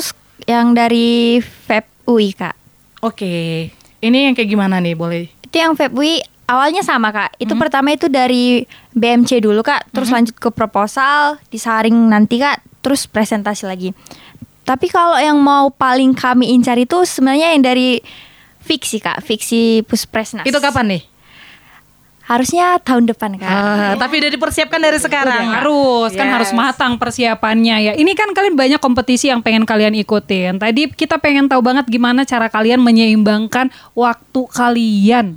[0.46, 2.56] yang dari FEB UI kak.
[3.02, 3.32] oke.
[4.00, 4.96] Ini yang kayak gimana nih?
[4.96, 5.28] Boleh.
[5.44, 7.36] Itu yang FEB UI awalnya sama kak.
[7.38, 8.64] Itu pertama itu dari
[8.96, 13.94] BMC dulu kak, terus lanjut ke proposal, disaring nanti kak, terus presentasi lagi.
[14.64, 18.00] Tapi kalau yang mau paling kami incar itu sebenarnya yang dari
[18.60, 20.46] fiksi kak, fiksi Puspresnas.
[20.46, 21.02] itu kapan nih
[22.30, 23.50] Harusnya tahun depan kak.
[23.50, 26.34] Ah, tapi udah dipersiapkan dari sekarang Udah harus kan Yes.
[26.38, 27.92] harus matang persiapannya ya.
[27.98, 30.62] Ini kan kalian banyak kompetisi yang pengen kalian ikutin.
[30.62, 35.34] Tadi kita pengen tahu banget gimana cara kalian menyeimbangkan waktu kalian.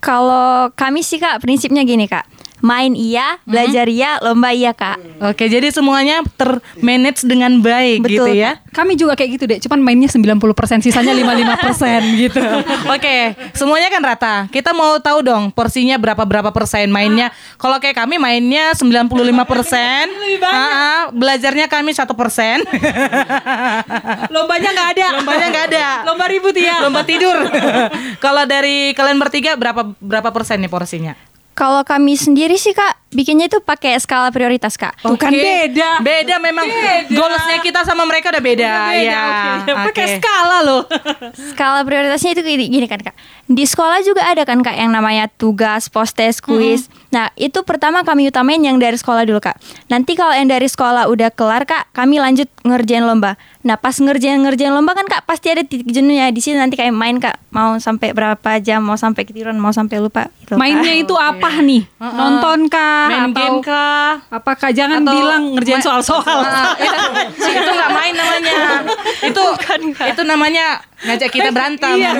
[0.00, 2.24] Kalau kami sih kak prinsipnya gini kak,
[2.66, 4.98] main iya, belajar iya, lomba iya kak.
[5.22, 8.10] Oke, jadi semuanya termanage dengan baik Betul.
[8.10, 8.58] gitu ya.
[8.74, 12.42] Kami juga kayak gitu deh, cuman mainnya 90%, sisanya 55% gitu.
[12.90, 14.34] Oke, semuanya kan rata.
[14.50, 17.30] Kita mau tahu dong porsinya berapa berapa persen mainnya.
[17.56, 19.06] Kalau kayak kami mainnya 95
[19.46, 20.04] persen,
[21.14, 22.66] belajarnya kami satu persen.
[24.34, 25.06] Lombanya nggak ada.
[25.20, 25.86] Lombanya nggak ada.
[26.08, 26.82] Lomba ribut ya.
[26.82, 27.36] Lomba tidur.
[28.24, 31.14] Kalau dari kalian bertiga berapa berapa persen nih porsinya?
[31.56, 35.00] Kalau kami sendiri sih kak, bikinnya itu pakai skala prioritas kak.
[35.00, 35.40] Tuh kan Oke.
[35.40, 36.04] beda.
[36.04, 36.68] Beda memang.
[37.08, 38.70] Goalsnya kita sama mereka udah beda.
[38.92, 39.24] ya.
[39.64, 39.72] Oke.
[39.88, 40.14] Pakai Oke.
[40.20, 40.82] skala loh.
[41.56, 43.16] Skala prioritasnya itu gini, gini kan kak.
[43.48, 46.92] Di sekolah juga ada kan kak yang namanya tugas, postes, kuis.
[47.08, 49.56] Nah itu pertama kami utamain yang dari sekolah dulu kak.
[49.88, 53.40] Nanti kalau yang dari sekolah udah kelar kak, kami lanjut ngerjain lomba.
[53.64, 56.92] Nah pas ngerjain ngerjain lomba kan kak pasti ada titik jenuhnya di sini nanti kayak
[56.92, 60.28] main kak mau sampai berapa jam, mau sampai ketiduran, mau sampai lupa.
[60.44, 60.60] Gitu, Kak.
[60.60, 61.88] Mainnya itu apa nih?
[61.96, 62.68] Nonton
[63.06, 63.10] kah?
[63.14, 64.10] Main atau game kah?
[64.28, 66.38] Apakah jangan Atau bilang ngerjain soal-soal.
[66.42, 68.58] Ah, itu, itu nggak main namanya.
[69.22, 69.44] Itu
[70.02, 70.66] itu namanya
[71.06, 71.96] ngajak kita berantem.
[71.96, 72.12] Iya.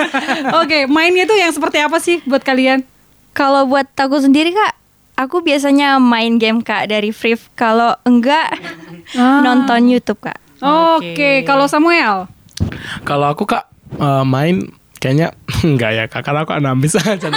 [0.64, 2.82] Oke, mainnya itu yang seperti apa sih buat kalian?
[3.32, 4.74] Kalau buat aku sendiri kak,
[5.16, 7.36] aku biasanya main game kak dari Free.
[7.56, 8.56] Kalau enggak
[9.16, 10.38] nonton YouTube kak.
[10.62, 12.30] Oke, kalau Samuel.
[13.02, 13.66] Kalau aku kak
[13.98, 14.68] eh, main
[15.02, 15.34] kayaknya
[15.66, 17.28] enggak ya kak karena aku ambis aja.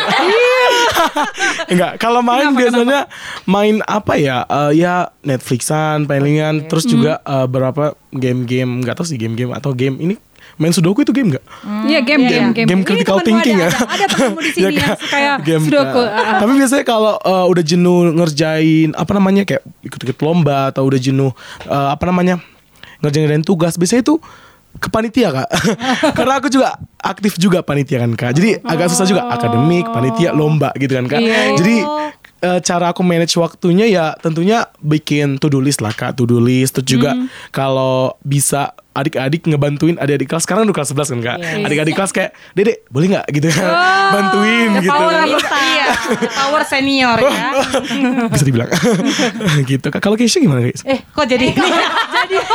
[1.72, 3.08] enggak, kalau main biasanya
[3.46, 4.44] main apa ya?
[4.48, 9.98] Eh, ya Netflixan, palingan, terus juga eh, berapa game-game nggak tahu sih game-game atau game
[10.00, 10.16] ini
[10.56, 11.46] main sudoku itu game nggak?
[11.90, 12.68] Iya, game, game, game.
[12.70, 13.70] game Ini critical thinking ada, ya.
[13.76, 14.98] Ada, ada di sini Ya, yang Kak.
[15.12, 16.02] kayak Game, sudoku.
[16.06, 16.40] Ah.
[16.40, 21.32] Tapi biasanya kalau eh, udah jenuh ngerjain apa namanya kayak ikut-ikut lomba atau udah jenuh
[21.68, 22.40] eh, apa namanya
[23.04, 24.16] ngerjain tugas, biasanya itu
[24.76, 25.50] ke panitia kak.
[26.18, 28.32] Karena aku juga aktif juga panitia kan kak.
[28.34, 29.28] Jadi agak susah juga.
[29.28, 31.20] Akademik panitia lomba gitu kan kak.
[31.20, 31.56] Iya.
[31.56, 31.76] jadi
[32.42, 36.14] eh, cara aku manage waktunya ya tentunya bikin to do list lah kak.
[36.14, 37.28] To do list terus juga Hmm.
[37.50, 40.44] kalau bisa adik-adik ngebantuin adik-adik kelas.
[40.44, 41.38] Sekarang udah kelas 11 kan kak?
[41.62, 43.26] Adik-adik kelas kayak dedek boleh nggak?
[43.30, 43.48] gitu.
[43.50, 43.68] Kan
[44.16, 44.96] bantuin the gitu.
[44.96, 45.14] power
[45.66, 45.88] Iya,
[46.32, 47.50] power senior ya.
[48.32, 48.70] bisa dibilang.
[49.70, 50.00] Gitu kak.
[50.00, 51.52] Kalau Keisha gimana guys Eh, kok jadi?
[51.52, 51.70] Ini?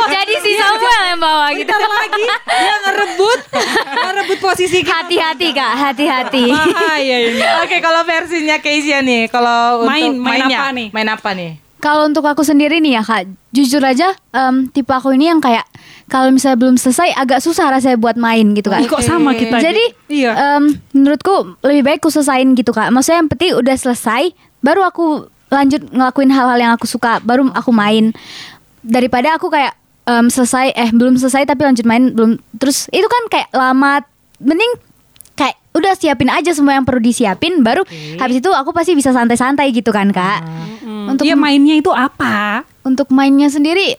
[0.07, 0.33] jadi?
[0.37, 1.67] Si Samuel yang bawa gitu?
[1.67, 3.39] Bentar lagi dia ngerebut
[3.85, 4.91] ngerebut posisi kita.
[4.97, 5.71] hati-hati kak.
[5.77, 6.43] Hati-hati.
[6.49, 7.41] Bahaya ini.
[7.61, 10.87] Oke, kalau versinya Kezia nih, kalau Main- untuk main mainnya, apa nih?
[10.91, 11.51] Main apa nih?
[11.77, 15.65] Kalau untuk aku sendiri nih ya kak, jujur aja em, tipe aku ini yang kayak
[16.11, 18.83] kalau misalnya belum selesai agak susah rasanya buat main gitu kak.
[18.83, 19.63] Ih, kok sama kita?
[19.63, 20.59] Jadi iya.
[20.59, 22.91] em, menurutku lebih baik aku selesain gitu kak.
[22.91, 27.71] Maksudnya yang penting udah selesai, baru aku lanjut ngelakuin hal-hal yang aku suka, baru aku
[27.71, 28.11] main.
[28.83, 29.71] Daripada aku kayak
[30.03, 32.35] em, selesai, eh belum selesai tapi lanjut main belum.
[32.59, 34.03] Terus itu kan kayak lama.
[34.43, 34.73] Mending
[35.39, 37.87] kayak udah siapin aja semua yang perlu disiapin, baru
[38.19, 40.43] habis itu aku pasti bisa santai-santai gitu kan kak.
[40.83, 42.67] Untuk Dia mainnya itu apa?
[42.81, 43.93] untuk mainnya sendiri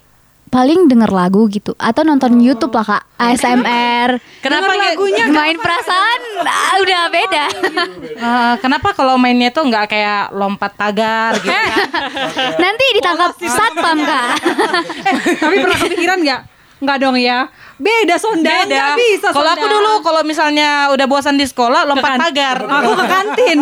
[0.52, 1.72] paling denger lagu gitu.
[1.80, 3.02] Atau nonton YouTube lah kak.
[3.16, 6.20] ASMR Kenapa lagunya main perasaan.
[6.44, 7.44] Ah, udah beda.
[8.22, 11.50] Eh, kenapa kalau mainnya tuh nggak kayak lompat pagar gitu?
[11.50, 11.86] Eh, kan?
[12.54, 14.38] nanti ditangkap satpam kak.
[15.42, 16.40] Tapi pernah kepikiran nggak?
[16.82, 17.46] Nggak dong ya.
[17.78, 19.28] Beda sonda, nggak bisa.
[19.30, 22.58] Kalau aku dulu kalau misalnya udah bosan di sekolah lompat kan- pagar.
[22.76, 23.58] Aku ke kantin.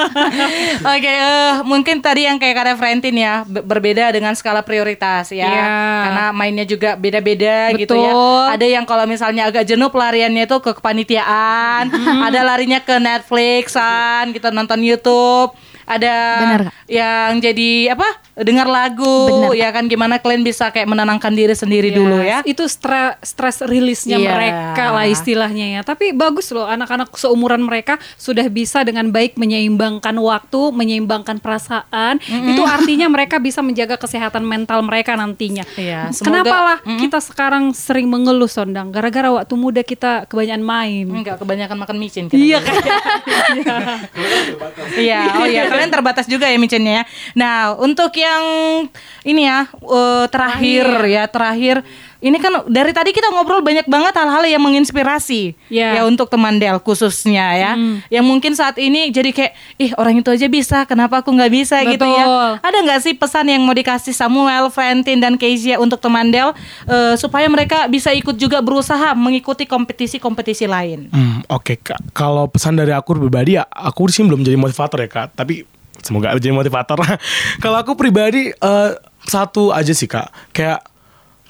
[0.92, 5.44] Oke, eh, mungkin tadi yang kayak kata Frentin ya be- berbeda dengan skala prioritas ya,
[5.44, 5.68] Iya.
[6.02, 8.12] karena mainnya juga beda-beda gitu ya.
[8.52, 14.48] Ada yang kalau misalnya agak jenuh pelariannya itu ke kepanitiaan, ada larinya ke Netflixan, gitu
[14.50, 15.52] nonton YouTube.
[15.86, 16.72] Ada Benar, Kak.
[16.86, 18.08] yang jadi apa?
[18.36, 19.56] Dengar lagu, Benar, Kak.
[19.56, 22.42] ya kan gimana kalian bisa kayak menenangkan diri sendiri dulu ya.
[22.42, 24.28] Itu stres stress rilisnya Iya.
[24.28, 25.80] mereka lah istilahnya ya.
[25.80, 32.18] Tapi bagus loh anak-anak seumuran mereka sudah bisa dengan baik menyeimbangkan waktu, menyeimbangkan perasaan.
[32.20, 35.62] Itu artinya mereka bisa menjaga kesehatan mental mereka nantinya.
[35.72, 38.90] Iya, semoga- Kenapa lah kita sekarang sering mengeluh Sondang?
[38.90, 41.06] Gara-gara waktu muda kita kebanyakan main.
[41.06, 42.74] Enggak kebanyakan makan micin Iya kan?
[44.96, 47.04] Iya, oh iya kalian terbatas juga ya micinnya ya.
[47.36, 48.42] Nah, untuk yang
[49.22, 51.84] ini ya eh, terakhir ya terakhir
[52.24, 56.00] ini kan dari tadi kita ngobrol banyak banget hal-hal yang menginspirasi Iya.
[56.00, 57.72] ya untuk teman Del khususnya ya.
[57.76, 58.00] Hmm.
[58.08, 61.76] Yang mungkin saat ini jadi kayak ih orang itu aja bisa, kenapa aku nggak bisa
[61.84, 62.24] gitu ya.
[62.24, 62.50] Betul.
[62.64, 66.56] Ada nggak sih pesan yang mau dikasih Samuel, Frentin dan Kezia untuk teman Del
[66.88, 71.12] eh, supaya mereka bisa ikut juga berusaha mengikuti kompetisi-kompetisi lain?
[71.12, 75.10] Hmm, Oke kak, kalau pesan dari aku pribadi ya, aku sih belum jadi motivator ya
[75.10, 75.65] kak, tapi
[76.06, 77.02] semoga jadi motivator.
[77.64, 78.90] kalau aku pribadi eh,
[79.26, 80.78] satu aja sih kak, kayak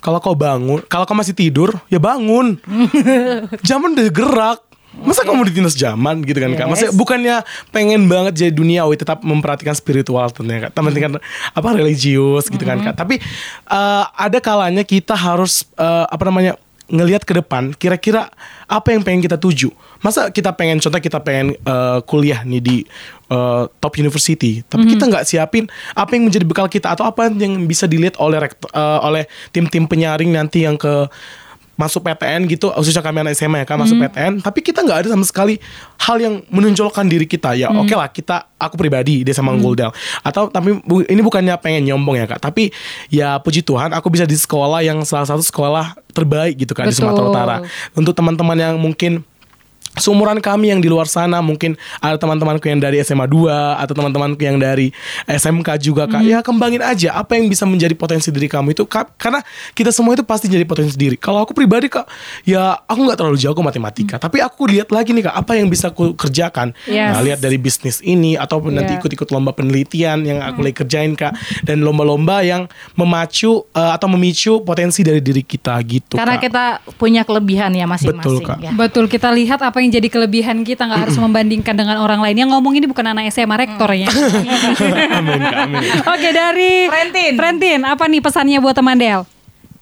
[0.00, 2.56] kalau kau bangun, kalau kau masih tidur, ya bangun.
[3.68, 4.60] Zaman udah gerak.
[4.96, 6.72] Masa kamu ditindas zaman gitu kan kak?
[6.72, 7.36] Maksudnya bukannya
[7.68, 10.72] pengen banget jadi duniawi tetap memperhatikan spiritual tentunya kak.
[10.72, 11.20] Memperhatikan
[11.52, 12.96] apa religius gitu kan kak.
[12.96, 13.20] Tapi
[13.68, 18.30] eh, ada kalanya kita harus eh, apa namanya ngelihat ke depan kira-kira
[18.70, 19.70] apa yang pengen kita tuju?
[20.02, 22.76] Masa kita pengen contoh kita pengen eh, kuliah nih di
[23.30, 25.66] eh, top university tapi kita nggak siapin
[25.98, 29.90] apa yang menjadi bekal kita atau apa yang bisa dilihat oleh rekt- eh, oleh tim-tim
[29.90, 31.10] penyaring nanti yang ke
[31.76, 35.08] masuk PTN gitu khususnya kami anak SMA ya kan masuk PTN tapi kita nggak ada
[35.12, 35.60] sama sekali
[36.00, 37.52] hal yang menonjolkan diri kita.
[37.52, 39.92] Ya oke lah kita aku pribadi di SMA Goldel
[40.24, 42.40] atau tapi bu- ini bukannya pengen nyombong ya kak.
[42.40, 42.72] Tapi
[43.12, 46.96] ya puji Tuhan aku bisa di sekolah yang salah satu sekolah terbaik gitu kan di
[46.96, 47.12] Betul.
[47.12, 47.56] Sumatera Utara.
[47.92, 49.20] Untuk teman-teman yang mungkin
[49.96, 54.40] seumuran kami yang di luar sana mungkin ada teman-temanku yang dari SMA 2 atau teman-temanku
[54.40, 54.92] yang dari
[55.24, 59.16] SMK juga kak ya kembangin aja apa yang bisa menjadi potensi diri kamu itu Kak,
[59.16, 59.40] karena
[59.72, 62.06] kita semua itu pasti jadi potensi diri kalau aku pribadi kak
[62.44, 65.90] ya aku nggak terlalu jago matematika tapi aku lihat lagi nih kak apa yang bisa
[65.90, 67.12] aku kerjakan Yes.
[67.12, 69.02] nah lihat dari bisnis ini ataupun nanti Yeah.
[69.02, 74.62] ikut-ikut lomba penelitian yang aku lagi kerjain kak dan lomba-lomba yang memacu eh, atau memicu
[74.62, 76.42] potensi dari diri kita gitu Karena kak.
[76.46, 76.64] kita
[76.96, 78.58] punya kelebihan ya masing-masing Betul, Kak.
[78.58, 78.70] ya.
[78.72, 82.46] Betul kita lihat apa yang jadi kelebihan kita nggak harus membandingkan dengan orang lain.
[82.46, 84.08] Yang ngomong ini bukan anak SMA rektor ya.
[85.18, 87.32] amin kak amin Oke dari Frentin.
[87.34, 89.22] Frentin apa nih pesannya buat teman Del?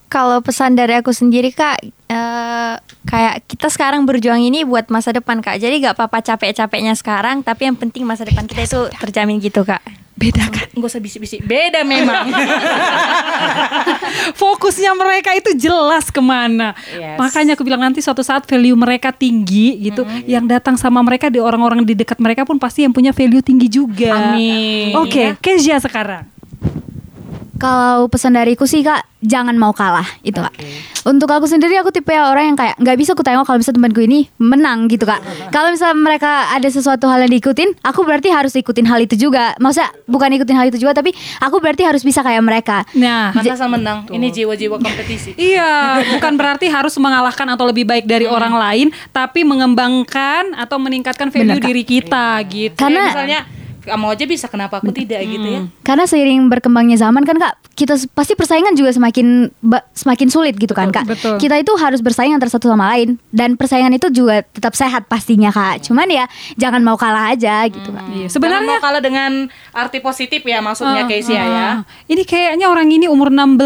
[0.09, 2.75] Kalau pesan dari aku sendiri kak, eh,
[3.09, 5.59] kayak kita sekarang berjuang ini buat masa depan kak.
[5.59, 9.83] Jadi gak apa-apa capek-capeknya sekarang, tapi yang penting masa depan kita itu terjamin gitu kak.
[10.15, 10.71] Beda kan?
[10.71, 11.43] Gak usah bisik-bisik.
[11.43, 12.31] Beda memang.
[14.33, 16.73] Fokusnya mereka itu jelas ke mana.
[16.97, 17.21] Yes.
[17.21, 20.09] Makanya aku bilang nanti suatu saat value mereka tinggi gitu.
[20.25, 23.69] Yang datang sama mereka di orang-orang di dekat mereka pun pasti yang punya value tinggi
[23.69, 24.35] juga.
[24.35, 24.97] Amin.
[24.97, 26.34] Oke, Kezia sekarang.
[27.55, 30.53] Kalau pesan dariku sih kak, jangan mau kalah itu kak.
[31.05, 34.01] Untuk aku sendiri aku tipe orang yang kayak nggak bisa aku tengok kalau misalnya temanku
[34.03, 35.23] ini menang gitu kak.
[35.55, 39.55] Kalau misalnya mereka ada sesuatu hal yang diikutin, aku berarti harus ikutin hal itu juga.
[39.57, 42.83] Maksudnya bukan ikutin hal itu juga, tapi aku berarti harus bisa kayak mereka.
[42.97, 44.09] Nah, Pantasan menang.
[44.11, 45.37] Ini jiwa-jiwa kompetisi.
[45.45, 51.29] Iya, bukan berarti harus mengalahkan atau lebih baik dari orang lain, tapi mengembangkan atau meningkatkan
[51.31, 51.69] value Benar, Kak.
[51.71, 52.79] diri kita gitu.
[52.81, 53.41] Karena- misalnya
[53.85, 55.61] kamu aja bisa kenapa aku tidak gitu ya.
[55.81, 59.53] Karena seiring berkembangnya zaman kan kak, kita pasti persaingan juga semakin
[59.93, 61.05] semakin sulit gitu kan kak.
[61.05, 61.37] Betul.
[61.37, 65.49] Kita itu harus bersaing antara satu sama lain dan persaingan itu juga tetap sehat pastinya
[65.49, 65.85] kak.
[65.85, 68.05] Cuman ya jangan mau kalah aja gitu kak.
[68.07, 69.33] Iya, Sebenarnya sebenarnya mau kalah dengan
[69.71, 71.53] arti positif ya maksudnya Ah, Kezia ah, ya.
[71.53, 71.77] ah.
[72.07, 73.61] Ini kayaknya orang ini umur 16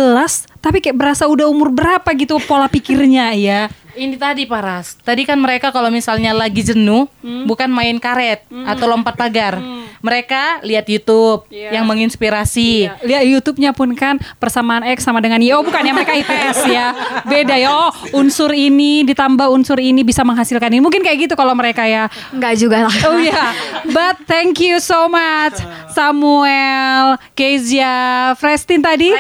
[0.59, 3.60] tapi kayak berasa udah umur berapa gitu pola pikirnya ya.
[3.92, 4.94] Ini tadi Paras.
[4.96, 7.44] Tadi kan mereka kalau misalnya lagi jenuh, Hmm.
[7.44, 9.58] bukan main karet atau lompat pagar.
[10.01, 11.75] Mereka lihat YouTube Iya.
[11.75, 12.87] yang menginspirasi.
[13.03, 15.51] Lihat YouTube-nya pun kan persamaan X sama dengan Y.
[15.51, 16.87] Oh bukan ya mereka IPS ya.
[17.25, 17.69] Beda ya.
[17.69, 20.79] Oh unsur ini ditambah unsur ini bisa menghasilkan ini.
[20.79, 22.07] Mungkin kayak gitu kalau mereka ya.
[22.31, 22.94] Enggak juga lah.
[23.05, 23.53] Oh ya,
[23.88, 25.57] but thank you so much
[25.90, 27.94] Samuel, Kezia,
[28.35, 29.11] Frestin tadi.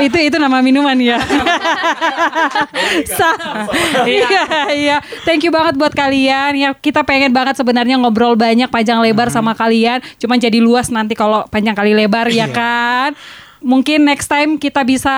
[0.00, 1.18] itu itu nama minuman ya.
[3.06, 3.38] Sa-
[4.02, 4.30] Iya
[4.72, 4.96] iya.
[5.22, 6.56] Thank you banget buat kalian.
[6.56, 9.98] Ya kita pengen banget sebenarnya ngobrol banyak panjang lebar sama kalian.
[10.20, 13.12] Cuman jadi luas nanti kalau panjang kali lebar ya kan.
[13.60, 15.12] Mungkin next time kita bisa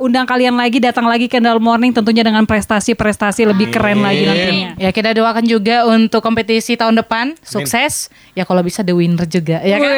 [0.00, 4.70] undang kalian lagi datang lagi ke Kendal Morning tentunya dengan prestasi-prestasi lebih keren lagi nantinya.
[4.80, 8.08] Ya kita doakan juga untuk kompetisi tahun depan sukses.
[8.32, 9.92] Ya kalau bisa the winner juga ya kan.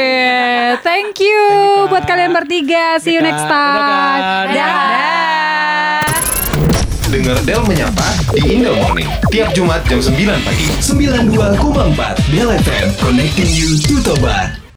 [0.82, 1.42] Thank you
[1.86, 2.98] buat kalian bertiga.
[2.98, 3.30] See you Kak.
[3.30, 4.22] next Dadah, time.
[4.58, 5.77] Dadah.
[7.08, 8.04] Dengar Del menyapa
[8.36, 10.68] di Indel Morning tiap Jumat jam 9 pagi.
[10.84, 11.56] 92,4
[12.28, 14.58] Del FM Connecting you to Toba